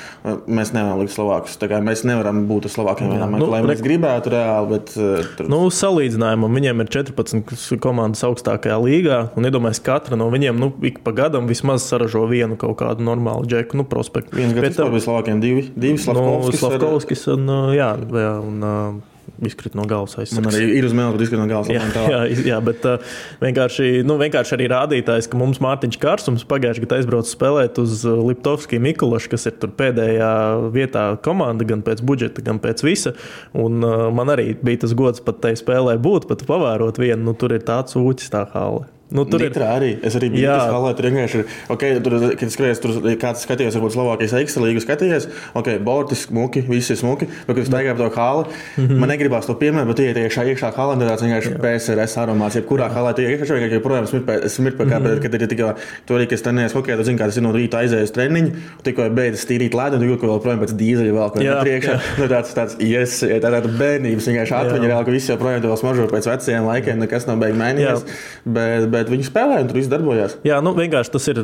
[0.47, 1.57] Mēs nevaram likt Slovākus.
[1.85, 4.71] Mēs nevaram būt Slovākiem vienā nu, lai mēs gribētu reāli.
[4.75, 5.49] Bet, uh, tur...
[5.53, 9.21] nu, salīdzinājumam viņiem ir 14 komandas augstākajā līgā.
[9.39, 13.49] Un iedomājieties, katra no viņiem nu, ik pa gadam vismaz saražo vienu kaut kādu normālu
[13.49, 14.37] džeku, nu, prospektu.
[14.39, 16.61] Viens gads bija Slovākiem divi, divi Slavkovskis.
[16.61, 17.35] Nu, Slavkovskis ar...
[17.39, 17.91] un, jā,
[18.25, 19.03] jā, un,
[19.43, 20.55] izkrita no galvas Man aizsargs.
[20.55, 21.71] arī ir uz mēneša, bet izskatās no galvas.
[21.75, 22.21] Jā, jā,
[22.53, 27.33] jā, bet uh, vienkārši, nu, vienkārši arī rādītājs, ka mums Mārtiņš Kārsums pagājušajā gadā aizbrauca
[27.33, 30.33] spēlēt uz uh, Liptovskiju Mikulašu, kas ir tur pēdējā
[30.75, 33.15] vietā komanda, gan pēc budžeta, gan pēc visa.
[33.53, 37.39] Un, uh, man arī bija tas gods pat tai spēlē būt, pat pavērot vienu, nu,
[37.39, 38.87] tur ir tāds ūķis tā hāle.
[39.13, 39.91] Nu, tur ir Nitrā arī.
[40.03, 41.51] Es arī biju tas halē, tur vienkārši ir.
[41.75, 45.27] Okay, tur, kad skaties, tur kāds skatījās, varbūt Slovākijas ekstra līgu skatījies.
[45.61, 47.29] Ok, borti, smuki, visi ir smuki.
[47.45, 48.87] Bet, kad staigāju pa to hāli, mm.
[48.87, 49.03] -hmm.
[49.03, 52.57] man negribās to piemērt, bet iet iekšā, iekšā halē, tad tāds vienkārši PSRS aromāts.
[52.59, 55.21] Jebkurā halē, tu iekšā vienkārši joprojām pēc, smirt pēc kā, Mhm.
[55.21, 55.75] kad ir tikai,
[56.07, 58.51] tu arī, kas trenējies hokeja, tu zini, kā tas ir no rīta aizējis treniņu,
[58.83, 61.61] tikko ir beidzis tīrīt ledu, tu jūti, ka vēl projām pēc dīzeļa vēl kaut kā
[61.63, 61.95] priekšā.
[62.19, 66.09] Nu, tāds, tāds, yes, tā tāda bērnības vienkārši atmiņa, ka visi joprojām to vēl smažo
[66.09, 68.05] pēc vecajiem laikiem, nekas nav beigts mainījies.
[68.45, 70.39] Bet, bet viņi spēlēja un tur viss darbojās.
[70.47, 71.43] Jā, nu vienkārši tas ir.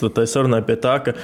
[0.00, 1.14] Tā sarunai pie tā, ka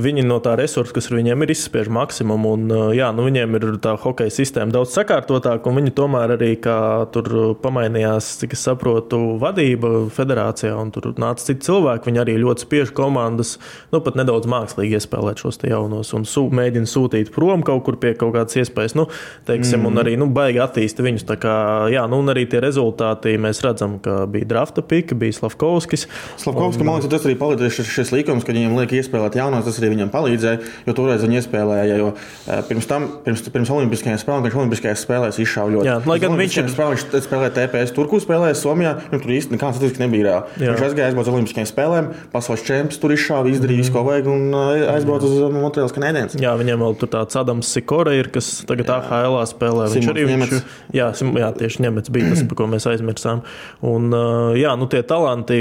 [0.00, 2.54] viņi no tā resursa, kas ar viņiem ir, izspiež maksimumu.
[2.56, 6.52] Un, uh, jā, nu viņiem ir tā hokeja sistēma daudz sakārtotāka, un viņi tomēr arī
[6.62, 7.28] tur
[7.62, 12.08] pamainījās, cik es saprotu, vadība federācijā, un tur nāca citi cilvēki.
[12.10, 13.56] Viņi arī ļoti spiež komandas,
[13.92, 18.14] nu pat nedaudz mākslīgi iespēlēt šos jaunos un sū, mēģina sūtīt prom kaut kur pie
[18.18, 18.96] kaut kādas iespējas.
[18.98, 19.08] Nu,
[19.48, 19.90] teiksim, mm.
[19.92, 21.26] Un arī nu, baigi attīsta viņus.
[21.42, 21.56] Kā,
[21.92, 26.06] jā, nu, un arī tie rezultāti mēs redzam, ka bija drafta pika, bija Slavkovskis.
[26.42, 29.78] Slavkovskis, man liekas, tas arī palīdzēja šis, šis līkums, kad viņiem liek iespēlēt jaunos, tas
[29.80, 30.60] arī viņam palīdzēja.
[30.88, 35.40] Jo toreiz viņi iespēlēja, jo eh, pirms tam, pirms, pirms Olimpiskajām spēlēm, viņš Olimpiskajās spēlēs
[35.42, 35.88] izšāva ļoti.
[35.88, 39.32] Jā, lai gan viņš ir- Spēlē, viņš spēlēja TPS, tur, kur spēlēja Somijā, nu, tur
[39.34, 40.62] īsti nekāds statistikas nebija reāli.
[40.62, 40.72] Jā.
[40.72, 44.46] Viņš aizgāja aizbraukt uz Olimpiskajām spēlēm, pasaules čempions tur izšāva, izdarīja visu, ko vajag un
[44.56, 46.38] eh, aizbrauca uz Montreāls kanēdienas.
[46.40, 49.88] Jā, viņam vēl tur tāds Adams Sikora ir, kas tagad AHL spēlē.
[49.92, 50.54] Viņš Simons arī viņš,
[50.96, 53.42] jā, Sim- jā, tieši ņemets bija tas, par ko mēs aizmirsām.
[53.82, 54.08] Un,
[54.56, 55.60] jā, nu tie talanti,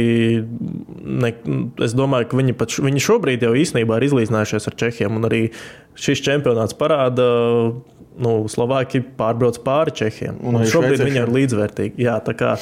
[1.21, 1.33] ne,
[1.83, 5.19] es domāju, ka viņi, pat, viņi šobrīd jau īstenībā ir izlīdzinājušies ar Čehiem.
[5.27, 5.43] Arī
[5.99, 7.27] šis čempionāts parāda,
[8.21, 10.39] nu, Slovāki pārbrauc pāri Čehiem.
[10.39, 12.01] Un Un šobrīd viņi ir līdzvērtīgi.
[12.07, 12.55] Jā, tā kā,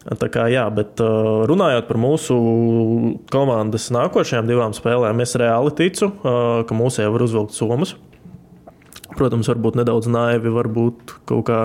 [0.00, 2.36] Tā kā, jā, bet uh, runājot par mūsu
[3.28, 7.92] komandas nākošajām divām spēlēm, es reāli ticu, uh, ka mūsu jau var uzvilkt somas.
[9.10, 11.60] Protams, varbūt nedaudz naivi, varbūt kaut kā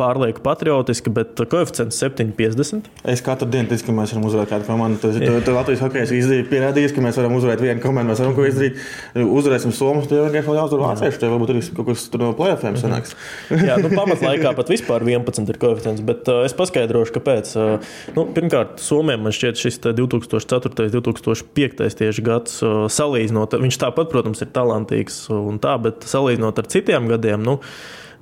[0.00, 2.88] pārlieku patriotiski, bet koeficients 7,50.
[3.12, 5.00] Es katru dienu ticu, ka mēs varam uzvarēt kādu komandu.
[5.02, 8.12] Tas ir tas Latvijas hockey izdarījis, pierādījis, ka mēs varam uzvarēt vienu komandu.
[8.12, 8.80] Mēs varam ko izdarīt.
[9.20, 11.20] Uzvarēsim Somijas, tad vienkārši vēl jāuzvar vācieši.
[11.20, 13.16] Tad varbūt arī kaut kas tur no plēsoņiem sanāks.
[13.68, 17.54] Jā, nu, pamatlaikā pat vispār 11 ir koeficients, bet uh, es paskaidrošu, kāpēc.
[17.58, 20.74] Uh, nu, pirmkārt, Somijam man šķiet šis te 2004.
[20.86, 21.88] un 2005.
[22.02, 23.58] tieši gads uh, salīdzinot.
[23.60, 27.44] Viņš tāpat, protams, ir talantīgs un tā, bet salīdzinot ar citiem gadiem.
[27.44, 27.58] Nu,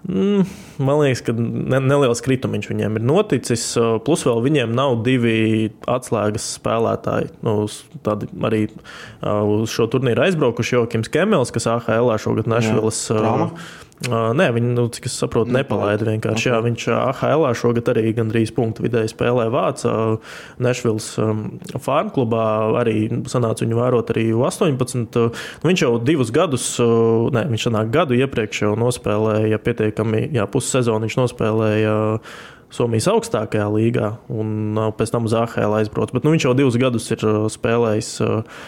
[0.08, 0.44] Mm,
[0.80, 3.64] Man liekas, ka ne, neliels kritumiņš viņiem ir noticis.
[4.06, 7.32] Plus vēl viņiem nav divi atslēgas spēlētāji.
[7.44, 7.66] Nu,
[8.06, 8.62] tādi arī
[9.26, 13.02] uz šo turnīru aizbraukuši Jokims Kemels, kas AHL šogad Nešvilas.
[13.10, 13.50] Trauma?
[13.50, 16.50] Uh, nē, viņi, nu, cik es saprotu, nepalaida vienkārši.
[16.52, 20.18] Jā, viņš AHL šogad arī gandrīz punktu vidēji spēlē Vācijā.
[20.62, 21.40] Nešvils um,
[21.82, 22.44] farm klubā
[22.78, 25.18] arī sanāca viņu vērot arī U18.
[25.18, 30.28] Uh, nu, viņš jau divus gadus, uh, ne, viņš sanāk gadu iepriekš jau nospēlēja pietiekami,
[30.36, 31.96] jā, pussezonu viņš nospēlēja.
[32.68, 36.12] Somijas augstākajā līgā, un uh, pēc tam uz AHL aizbraucis.
[36.12, 38.58] Bet nu, viņš jau divus gadus ir uh, spēlējis uh,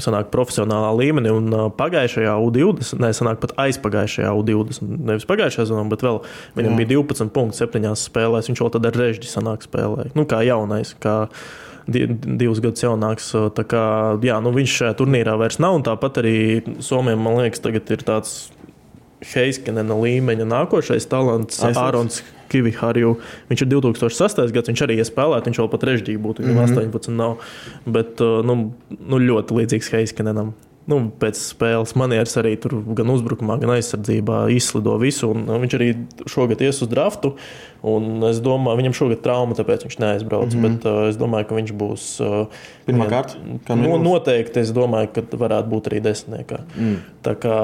[0.00, 1.32] sanāk, profesionālā līmenī.
[1.34, 6.22] Un pagājušajā U20, ne sanāk pat aizpagājušajā U20, nevis pagājušajā sezonā, bet vēl
[6.56, 6.78] viņam Jā.
[6.80, 8.48] bija 12 punkti septiņās spēlēs.
[8.48, 10.14] Viņš vēl tad ar režģi sanāk spēlēja.
[10.16, 11.16] Nu, kā jaunais, kā
[11.84, 13.28] di- divus gadus jaunāks.
[13.56, 13.84] Tā kā,
[14.24, 15.80] jā, nu, viņš šajā turnīrā vairs nav.
[15.84, 16.36] Tāpat arī
[16.80, 18.36] Somijam, man liekas, tagad ir tāds
[19.32, 21.60] Heiskanena līmeņa nākošais talants.
[21.62, 22.22] Ārons
[22.52, 23.14] Kiviharju.
[23.50, 24.42] Viņš ir 2006.
[24.54, 26.92] gads, viņš arī iespēlēja, viņš vēl pat režģī būtu, viņam mm -hmm.
[26.92, 27.38] 18 nav.
[27.86, 28.58] Bet uh, nu,
[28.98, 30.54] nu, ļoti līdzīgs Heiskanenam.
[30.90, 35.30] Nu, pēc spēles manieres arī tur gan uzbrukumā, gan aizsardzībā izslido visu.
[35.30, 35.92] Un, uh, viņš arī
[36.26, 37.36] šogad ies uz draftu.
[37.82, 40.52] Un es domāju, viņam šogad trauma, tāpēc viņš neaizbrauc.
[40.54, 40.76] Mm -hmm.
[40.78, 42.04] Bet uh, es domāju, ka viņš būs.
[42.22, 42.46] Uh,
[42.86, 43.34] Pirmā kārta?
[43.66, 44.04] Kā No, minimums?
[44.06, 46.58] noteikti es domāju, ka varētu būt arī desmitniekā.
[46.78, 46.96] Mm.
[47.22, 47.56] Tā kā,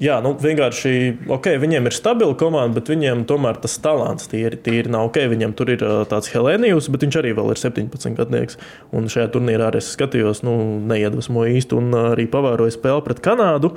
[0.00, 0.92] jā, nu, vienkārši,
[1.28, 5.16] ok, viņiem ir stabila komanda, bet viņiem tomēr tas talants tīri, tīri nav ok.
[5.32, 8.58] Viņam tur ir uh, tāds Helēnijus, bet viņš arī vēl ir 17 gadnieks.
[8.92, 13.20] Un šajā turnīrā arī es skatījos, nu, neiedvesmoju īsti un uh, arī pavēroju spēli pret
[13.24, 13.72] Kanādu.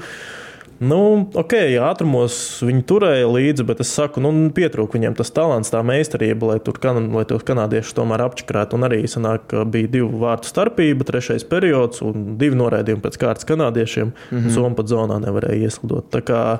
[0.78, 5.82] Nu, ok, ātrumos viņi turēja līdzi, bet es saku, nu, pietrūka viņiem tas talants, tā
[5.82, 8.78] meistarība, lai, tur, kan- lai kanādiešus tomēr apčakrētu.
[8.78, 14.13] Un arī sanāk, bija divu vārtu starpība, trešais periods un divi noraidījumi pēc kārtas kanādiešiem.
[14.32, 14.53] Mm -hmm.
[14.53, 16.11] Somija pat zonā nevarēja ieslidot.
[16.11, 16.59] Tā kā,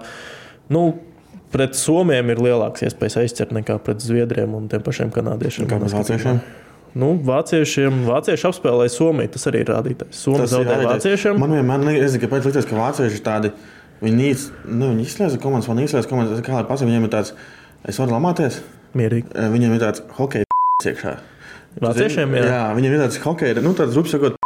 [0.70, 0.96] nu,
[1.52, 5.68] Pret Somijiem ir lielāks iespējas aizķert nekā pret Zviedriem un tiem pašiem kanādiešiem.
[5.70, 6.40] Kā pret vāciešiem?
[6.98, 9.32] Nu, vāciešiem, vācieši apspēlēja Somiju.
[9.32, 10.20] Tas arī ir rādītājs.
[10.26, 11.40] Somija ir zaudēja vāciešiem.
[11.40, 13.52] Man vienmēr kāpēc likās, ka vācieši ir tādi.
[14.02, 16.42] Viņi, nīc, nu, viņi izslēdz komandas, man izslēdz komandas.
[16.46, 17.34] Kā lai pasakā, viņiem ir tāds.
[17.88, 18.60] Es varu lamāties.
[18.98, 19.32] Mierīgi.
[19.34, 20.46] Eh, Viņiem ir tāds hockey
[20.92, 21.16] iekšā.
[21.82, 22.50] Vāciešiem, jā.
[22.50, 24.38] jā, viņiem ir tāds hockey, nu, tāds rupi sakot.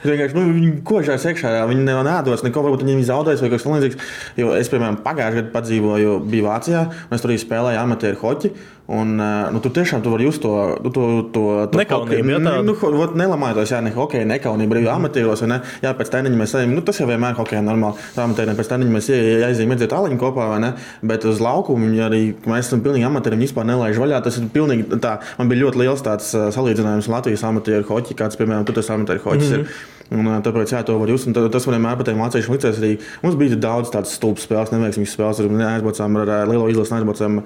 [0.00, 3.60] Es vienkārši, nu, viņi kožās iekšā, viņi nav nēdos, neko, varbūt viņi zaudēs vai kaut
[3.60, 4.08] kas tamlīdzīgs.
[4.40, 8.50] Jo es, piemēram, pagājušajā gadā padzīvoju, biju Vācijā, un es tur arī spēlēju amatieru hoķi.
[8.90, 9.12] Un,
[9.54, 10.50] nu, tur tiešām tu vari just to,
[10.82, 12.64] tu, to, to, to Nekaunību, tādu.
[12.66, 15.44] Nu, vot nelamājos, jā, ne hokeja, nekaunība amatieros.
[15.44, 15.60] vai Ne?
[15.84, 18.02] Jā, pēc treniņa mēs ejam, nu, tas jau vienmēr hokeja normāli.
[18.16, 20.72] Tā amatieriem pēc treniņa mēs aizējām iedzēt aliņu kopā, vai ne?
[21.06, 22.20] Bet uz laukumu viņi arī,
[22.50, 24.20] mēs esam pilnīgi amatieri, vispār nelaiž vaļā.
[24.26, 28.66] Tas ir pilnīgi tā, man bija ļoti liels tāds salīdzinājums Latvijas amatieru hoķi, kāds, piemēram,
[28.66, 29.70] tur tas amatieru hoķis mm -hmm.
[29.70, 29.99] ir.
[30.10, 32.90] Un, tāpēc, jā, to var just, tas vienmēr pateikt, mācīšu līdzēs arī.
[33.22, 35.42] Mums bija daudz tādas stulbas spēles, neveiksmīgas spēles.
[35.54, 37.36] Neaizbraucām ar lielo izlasi, neaizbraucām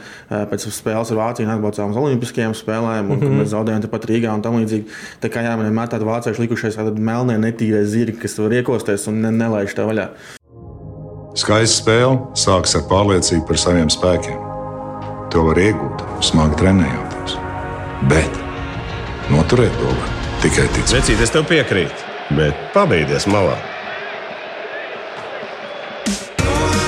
[0.49, 3.43] pēc spēles ar Vāciju, neaizbraucām uz Olimpiskajām spēlēm, un mm -hmm.
[3.43, 4.89] mēs zaudējām tepat Rīgā un tam līdzīgi.
[5.21, 9.07] Tā kā jā, man vienmēr tādi vācieši likušies, tādi melnie, netīrie zirgi, kas var iekosties
[9.13, 10.09] un ne, nelaiž tā vaļā.
[11.35, 14.41] Skaista spēle sākas ar pārliecību par saviem spēkiem.
[15.35, 17.37] To var iegūt, smagi trenējoties.
[18.09, 18.41] Bet
[19.35, 20.13] noturēt to var
[20.45, 21.01] tikai ticēt.
[21.01, 23.57] Vecīt, es tev piekrītu, bet pabeigties malā.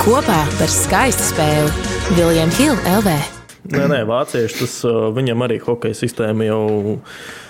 [0.07, 3.36] Kopā par skaistu spēli Viljams Hilde LV.
[3.73, 4.75] Nē, nē, vācieši tas
[5.17, 6.99] viņam arī hokeja sistēma jau,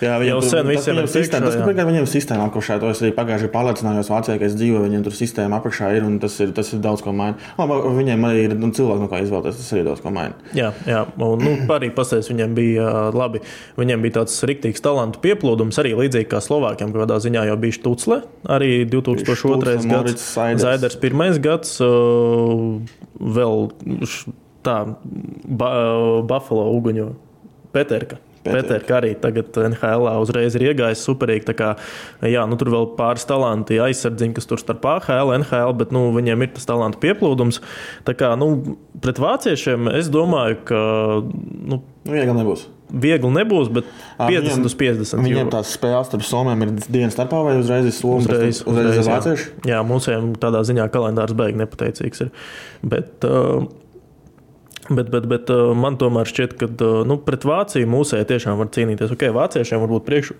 [0.00, 1.50] Jā, jau tur- sen visiem ir sistēma.
[1.50, 1.86] Tas, jā.
[1.90, 5.60] viņiem sistēma apakšā, to es arī pagājušajā pārliecinājos Vācijā, ka es dzīvoju, viņiem tur sistēma
[5.60, 7.36] apakšā ir un tas ir, tas ir daudz ko maina.
[7.58, 10.34] Labi, Viņiem arī ir nu, cilvēki, no kā izvēlēties, tas arī daudz ko maina.
[10.56, 11.02] Jā, jā.
[11.16, 12.86] Un, nu, arī pastāstīs, viņiem bija
[13.16, 13.40] labi.
[13.80, 18.20] Viņiem bija tāds riktīgs talantu pieplūdums, arī līdzīgi kā Slovākiem, kādā ziņā jau bija Štucle.
[18.48, 19.36] Arī 2002.
[19.36, 20.26] Štucle, gads,
[20.62, 20.98] Zaiders.
[21.00, 21.76] Pirmais gads,
[23.16, 23.68] vēl
[24.66, 24.78] tā
[25.46, 25.72] ba,
[26.26, 27.10] Buffalo uguņu
[27.76, 28.18] Peterka.
[28.46, 28.62] Peterka.
[28.62, 31.50] Peterka arī tagad NHL uzreiz ir iegājis superīgi.
[31.58, 31.72] Kā,
[32.22, 36.44] jā, nu, tur vēl pāris talanti aizsardziņi, kas tur starp AHL, NHL, bet nu, viņiem
[36.46, 37.58] ir tas talantu pieplūdums.
[38.06, 40.78] Tā kā, nu, pret vāciešiem es domāju, ka
[41.26, 42.68] nu, Nu, viegli nebūs.
[43.02, 45.24] viegli nebūs, bet Ā, 50 viņiem- uz 50.
[45.26, 48.28] Viņiem jo- tās spēles starp Somijiem ir dienas starpā vai uzreiz ir Somija?
[48.30, 49.10] Uzreiz, uzreiz ir jā.
[49.10, 49.48] vācieši.
[49.72, 52.20] Jā, mūsiem tādā ziņā kalendārs beigas nepateicīgs.
[52.28, 52.30] Ir.
[52.84, 53.66] Bet, uh,
[54.88, 58.70] Bet, bet, bet uh, man tomēr šķiet, ka uh, nu, pret Vāciju mūsēji tiešām var
[58.74, 59.14] cīnīties.
[59.16, 60.30] Okay, vāciešiem varbūt priekš,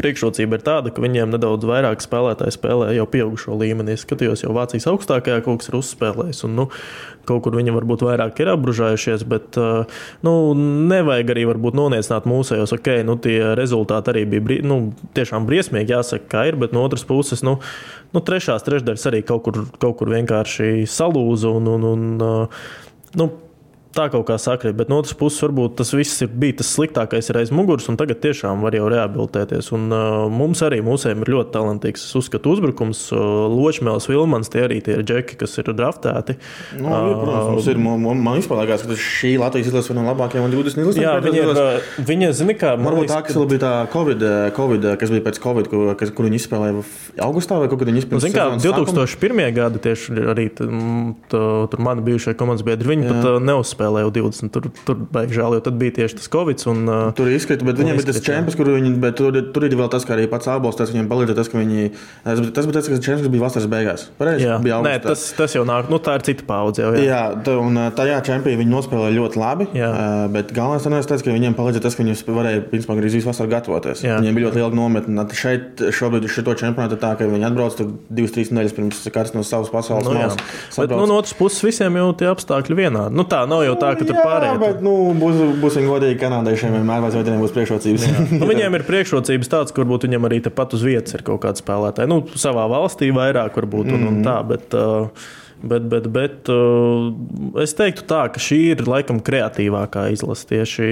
[0.00, 3.94] priekšrocība ir tāda, ka viņiem nedaudz vairāk spēlētāji spēlē jau pieaugušo līmenī.
[3.94, 6.42] Es skatījos, jau Vācijas augstākajā kaut kas ir uzspēlējis.
[6.48, 6.66] Un, nu,
[7.28, 10.34] kaut kur viņi varbūt vairāk ir apbružājušies, bet uh, nu,
[10.90, 11.46] nevajag arī
[11.78, 12.74] noniecināt mūsējos.
[12.74, 14.80] Ok, nu, tie rezultāti arī bija bri nu,
[15.14, 17.46] tiešām briesmīgi, jāsaka, kā ir, bet no otras puses.
[17.46, 17.60] Nu,
[18.14, 22.04] Nu, trešās trešdaļas arī kaut kur, kaut kur vienkārši salūza un, un, un
[23.18, 23.26] nu,
[23.96, 24.74] tā kaut kā sakrīt.
[24.78, 27.96] Bet no otras puses, varbūt tas viss ir bijis tas sliktākais ir aiz muguras, un
[28.00, 29.70] tagad tiešām var jau rehabilitēties.
[29.76, 33.04] Un, uh, mums arī mūsējiem ir ļoti talantīgs, es uzskatu, uzbrukums.
[33.14, 33.22] Uh,
[33.54, 36.36] Ločmēls, Vilmans, tie arī tie ir džeki, kas ir draftēti.
[36.78, 39.98] Nu, ir, protams, mums ir, man, man- man vispār liekas, ka šī Latvijas izlase ir
[40.00, 41.02] no labākajām un 20 izlasēm.
[41.04, 44.86] Jā, viņi ir, uh, viņi, zini, kā, Varbūt tā, kas bija tā Covid, eh, COVID
[44.98, 46.82] kas bija pēc Covid, kur, kas, kur viņi izspēlēja
[47.24, 48.24] augustā vai kaut kad viņi izspēlēja.
[48.26, 49.52] Zin, kā, 2001.
[49.54, 50.66] gada tieši arī t-
[51.30, 52.88] t- tur mani bijušie komandas biedri.
[52.94, 53.12] Viņi Jā.
[53.14, 54.50] pat uh, neuzspēlēja 20.
[54.54, 56.62] Tur, tur baigi žēl, jo tad bija tieši tas Covid.
[56.72, 59.64] Un, uh, Tur ir izkrita, bet viņiem bija tas čempions, kur viņi, bet tur, tur
[59.64, 61.90] ir vēl tas, ka arī pats ābols, tas viņiem palīdz, tas, ka viņi,
[62.24, 64.06] tas, bija- tas tas, kas čempions bija vasaras beigās.
[64.18, 64.46] Pareizi?
[64.46, 65.02] jā, bija Nē, augustā.
[65.08, 66.82] tas, tas jau nāk, nu tā ir cita paudze.
[66.82, 67.04] Jau, jā.
[67.04, 69.68] Jā, tā, un ā, tajā čempionā viņi nospēlēja ļoti labi.
[69.74, 69.90] Jā.
[69.92, 73.28] ā, Bet galvenais tas, tas, ka viņiem palīdzēja tas, ka viņi varēja principā, gandrīz visu
[73.28, 74.02] vasaru gatavoties.
[74.02, 74.18] Jā.
[74.20, 75.26] Viņiem bija ļoti liela nometne.
[75.34, 79.02] Šeit šobrīd uz šo čempionātu ir tā, ka viņi atbrauc tur divas, trīs nedēļas pirms
[79.14, 80.36] katrs no savas pasaules Nu, malas.
[80.76, 83.14] Bet, nu, no otras puses, visiem jau tie apstākļi vienādi.
[83.14, 84.58] Nu, tā nav jau tā, ka tur pārējie.
[84.62, 88.08] bet, nu, būs, būsim godīgi, kanādiešiem vienmēr vienam būs priekšrocības.
[88.34, 91.62] Nu, viņiem ir priekšrocības tādas, ka varbūt viņiem arī tepat uz vietas ir kaut kāda
[91.62, 92.10] spēlētāja.
[92.10, 94.38] Nu, savā valstī vairāk varbūt un, un tā.
[94.48, 95.26] Bet, uh,
[95.64, 97.08] Bet, bet, bet uh,
[97.62, 100.88] es teiktu, tā, ka šī ir laikam kreatīvākā izlase tieši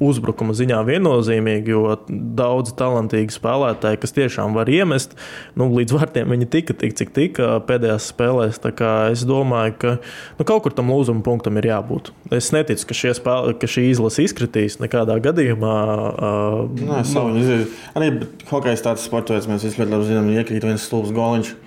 [0.00, 5.16] uzbrukuma ziņā viennozīmīgi, jo daudz talantīgi spēlētāji, kas tiešām var iemest,
[5.60, 8.60] nu, līdz vārtiem viņi tika tik, cik tika pēdējās spēlēs.
[9.10, 9.94] Es domāju, ka
[10.38, 12.12] nu, kaut kur tam lūzuma punktam ir jābūt.
[12.32, 15.78] Es neticu, ka, šie spēle, ka šī izlase izkritīs nekādā gadījumā.
[16.10, 17.72] Uh, Nē, savu izdarīju.
[17.98, 18.12] Arī
[18.48, 21.58] hokejs tāds sports, mēs visi ļoti labi zinām, iekrīt viens stulbs goliņš.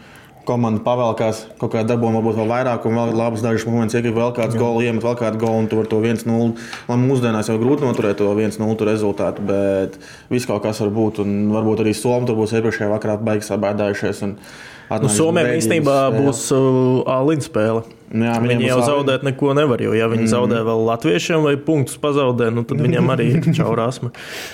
[0.44, 4.34] Komanda pavēlkās, kaut kādā dabūjā varbūt vēl vairāk, un vēl labs dažs moments, iekrīt vēl
[4.36, 6.50] kāds gols, iemet vēl kādu golu, un tu vari to 1-0.
[6.90, 9.96] Lai mūsdienās jau grūti noturēt to 1-0 rezultātu, bet
[10.34, 14.24] viss kaut kas var būt, un varbūt arī Somija tur būs iepriekšējā vakarā beigas sabēdājušies.
[14.28, 16.26] Nu, Somijam īstenībā spēle.
[16.28, 17.86] būs uh, Alīna spēle.
[18.14, 20.30] Jā, Viņi jau zaudēt neko nevar, jo ja viņi mm.
[20.30, 24.12] zaudē vēl latviešiem vai punktus pazaudē, nu, tad viņiem arī ir čaurāsma.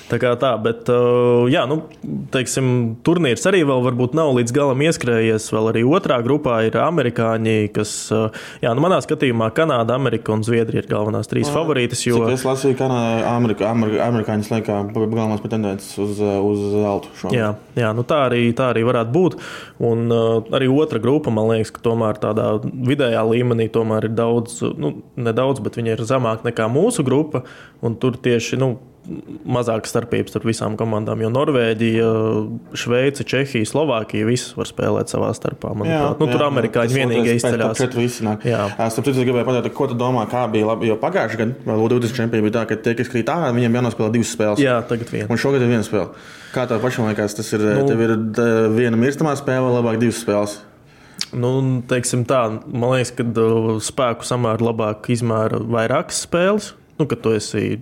[0.08, 1.82] Tā kā tā, bet, uh, jā, nu,
[2.32, 2.70] teiksim,
[3.04, 5.50] turnīrs arī vēl varbūt nav līdz galam ieskrējies.
[5.52, 8.30] Vēl arī otrā grupā ir amerikāņi, kas, uh,
[8.64, 12.06] jā, nu, manā skatījumā Kanāda, Amerika un Zviedrija ir galvenās trīs favorītas.
[12.08, 12.88] Jo, Cik es lasīju, ka
[13.34, 17.12] Amerika, Amerika, amerikāņi slēgā galvenās pretendences uz, uz zeltu.
[17.20, 17.36] šogad.
[17.36, 19.38] Jā, jā nu tā, arī, tā arī varētu būt.
[19.84, 24.62] Un uh, arī otra grupa, man liekas, ka tomēr tādā vidējā līmenī tomēr ir daudz,
[24.78, 27.44] nu, nedaudz, bet viņi ir zemāk nekā mūsu grupa.
[27.82, 28.78] un Tur tieši nu,
[29.50, 31.22] mazāk starpības starp visām komandām.
[31.24, 32.10] Jo Norvēģija,
[32.78, 35.72] Šveice, Čehija, Slovākija visas var spēlēt savā starpā.
[35.78, 36.20] Manuprāt.
[36.22, 37.82] Nu, tur amerikāņi vienīgie izceļas.
[38.46, 38.68] Jā.
[38.94, 40.90] Citu, es gribēju pateikt, ko tu domā, kā bija labi.
[40.92, 44.14] Jo pagājušajā gadā, vēl 20 čempioni bija tā, ka tie, kas krīt ārā, viņiem jānospēlē
[44.16, 44.64] divas spēles.
[44.64, 45.28] Jā, tagad vien.
[45.30, 46.12] Un šogad ir viena spēle.
[46.54, 47.66] Kā tev pašam liekas, tas ir?
[47.82, 48.18] Nu- ir
[48.76, 50.60] viena mirstamā spēle, labāk divas spēles?
[51.36, 51.52] Nu,
[51.90, 56.74] teiksim tā, man liekas, ka uh, spēku samēra labāk izmēra vairākas spēles.
[57.00, 57.78] Nu, kad tu esi,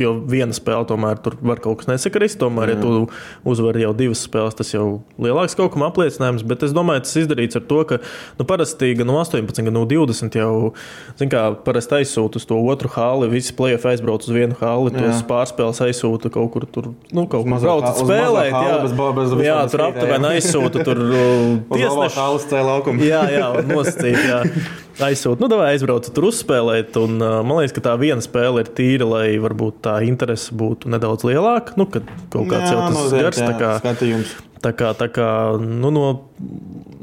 [0.00, 2.38] jo viena spēle tomēr tur var kaut kas nesakrist.
[2.40, 3.02] Tomēr, ja tu
[3.44, 6.40] uzvari jau divas spēles, tas jau lielāks kaut kam apliecinājums.
[6.48, 7.98] Bet es domāju, tas izdarīts ar to, ka
[8.38, 10.72] nu, parasti gan no 18, gan no 20 jau,
[11.20, 13.28] zin kā, parasti aizsūta uz to otru hāli.
[13.34, 17.52] Visi plēsoņi aizbrauc uz vienu hāli, tos pārspēles aizsūta kaut kur tur, nu, kaut kur
[17.58, 18.50] mazāk brauc hā- uz spēlēt.
[18.56, 22.00] hāli, Jā, bez ba- bez jā tur aptuveni aizsūta tur uh, Uz tiesneši.
[22.00, 23.04] labā halas cēlā laukumu.
[23.04, 24.40] Jā, jā, nosacīt, jā.
[24.96, 26.94] Aizsūtīt, nu, vai aizbraukt tur uzspēlēt.
[26.96, 30.90] Un, uh, man liekas, ka tā viena spēle ir tīra, lai varbūt tā interese būtu
[30.92, 31.76] nedaudz lielāka.
[31.80, 33.40] Nu, kad kaut kāds jau tas noteikti, gars.
[33.42, 34.34] Tā kā, skatījums.
[34.64, 35.28] tā kā, tā kā
[35.62, 36.06] nu, no,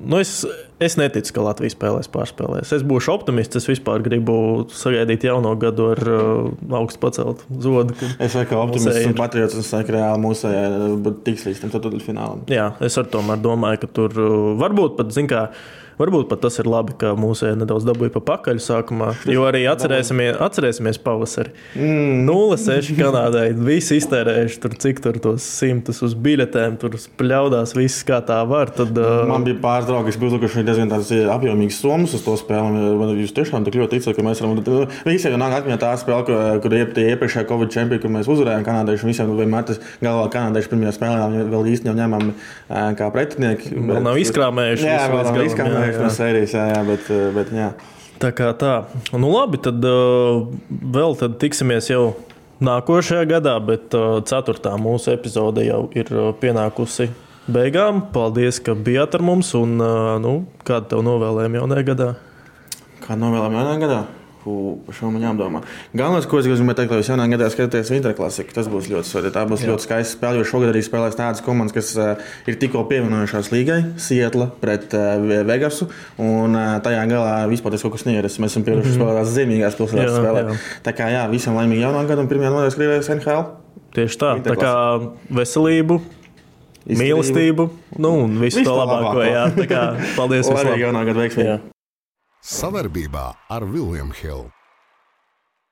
[0.04, 0.46] nu es,
[0.84, 2.74] es neticu, ka Latvijas spēlēs pārspēlēs.
[2.78, 3.60] Es būšu optimists.
[3.60, 4.36] Es vispār gribu
[4.74, 7.96] sagaidīt jauno gadu ar uh, augstu pacelt zodu.
[8.18, 12.44] Es saku, optimists un patriots un saku, reāli mūsējā tiks līdz tam ceturtfinālam.
[12.52, 15.48] Jā, es ar tomēr domāju, ka tur uh, varbūt pat, zin kā,
[16.00, 19.12] varbūt pat tas ir labi, ka mūsu nedaudz dabūja pa pakaļ sākumā.
[19.30, 21.54] Jo arī atcerēsimies, atcerēsimies pavasari.
[21.78, 22.24] Mm.
[22.30, 23.46] 0,6 Kanādai.
[23.68, 28.72] Visi iztērējuši tur, cik tur tos simtus uz biļetēm, tur spļaudās viss kā tā var.
[28.76, 30.94] Tad, uh, Man bija pāris draugi, kas bija uzlikuši diezgan
[31.34, 32.84] apjomīgas summas uz to spēli.
[33.24, 34.60] Jūs tiešām tik ļoti ticat, ka mēs varam.
[35.08, 39.10] Visiem jau nāk atmiņā tā spēle, kur, kur iepriekšējā Covid čempioni, kur mēs uzvarējām kanādiešu.
[39.10, 43.74] Visiem vienmēr tas galvā kanādiešu pirmajā spēlē vēl īsti jau ņēmām ā, kā pretinieki.
[43.76, 47.51] Vēl nav izkrāmējuši Jā, vēl nav izkrāmējuši jā, no sērijas, jā, jā, bet, ā, bet
[47.57, 47.71] jā.
[48.23, 48.73] Tā kā tā.
[49.11, 52.13] Nu, labi, tad uh, vēl tad tiksimies jau
[52.63, 57.09] nākošajā gadā, bet uh, ceturtā mūsu epizode jau ir uh, pienākusi
[57.51, 58.05] beigām.
[58.13, 62.11] Paldies, ka bijāt ar mums un uh, nu, kādu tev novēlējumu jaunajā gadā.
[63.03, 64.03] Kā novēlam jaunā gadā?
[64.44, 65.62] Par šo man jādomā.
[65.96, 69.34] Galvenais, ko es gribēju teikt, jūs jaunā gadā skatāties Winterklasiku, tas būs ļoti svarīgi.
[69.38, 69.70] Tā būs Jā.
[69.72, 72.20] ļoti skaista spēle, jo šogad arī spēlēs tādas komandas, kas uh,
[72.50, 75.88] ir tikko pievienojušās līgai, Sietla pret uh, Vegasu.
[76.20, 78.41] Un uh, tajā galā vispār tas kaut kas neierasts.
[78.44, 79.00] Mēs esam pieraduši mm -hmm.
[79.00, 79.22] spēlēt
[80.04, 80.50] Jā, spēlēt.
[80.52, 80.58] jā.
[80.84, 83.44] Tā kā jā, visiem laimīgi jaunā gada un pirmajā nodaļā skrivēs NHL.
[83.96, 84.74] Tieši tā, tā kā
[85.30, 86.02] veselību,
[86.84, 87.00] Izturību.
[87.04, 89.14] mīlestību, nu, un visu Visu to labāko.
[89.14, 89.24] labāko.
[89.24, 89.84] Jā, tā kā
[90.18, 91.72] paldies Lai arī jaunā gada veiksmīgi!
[92.44, 92.58] Jā.
[92.60, 93.24] Savarbībā
[93.56, 94.62] ar Vilniņu Hildu.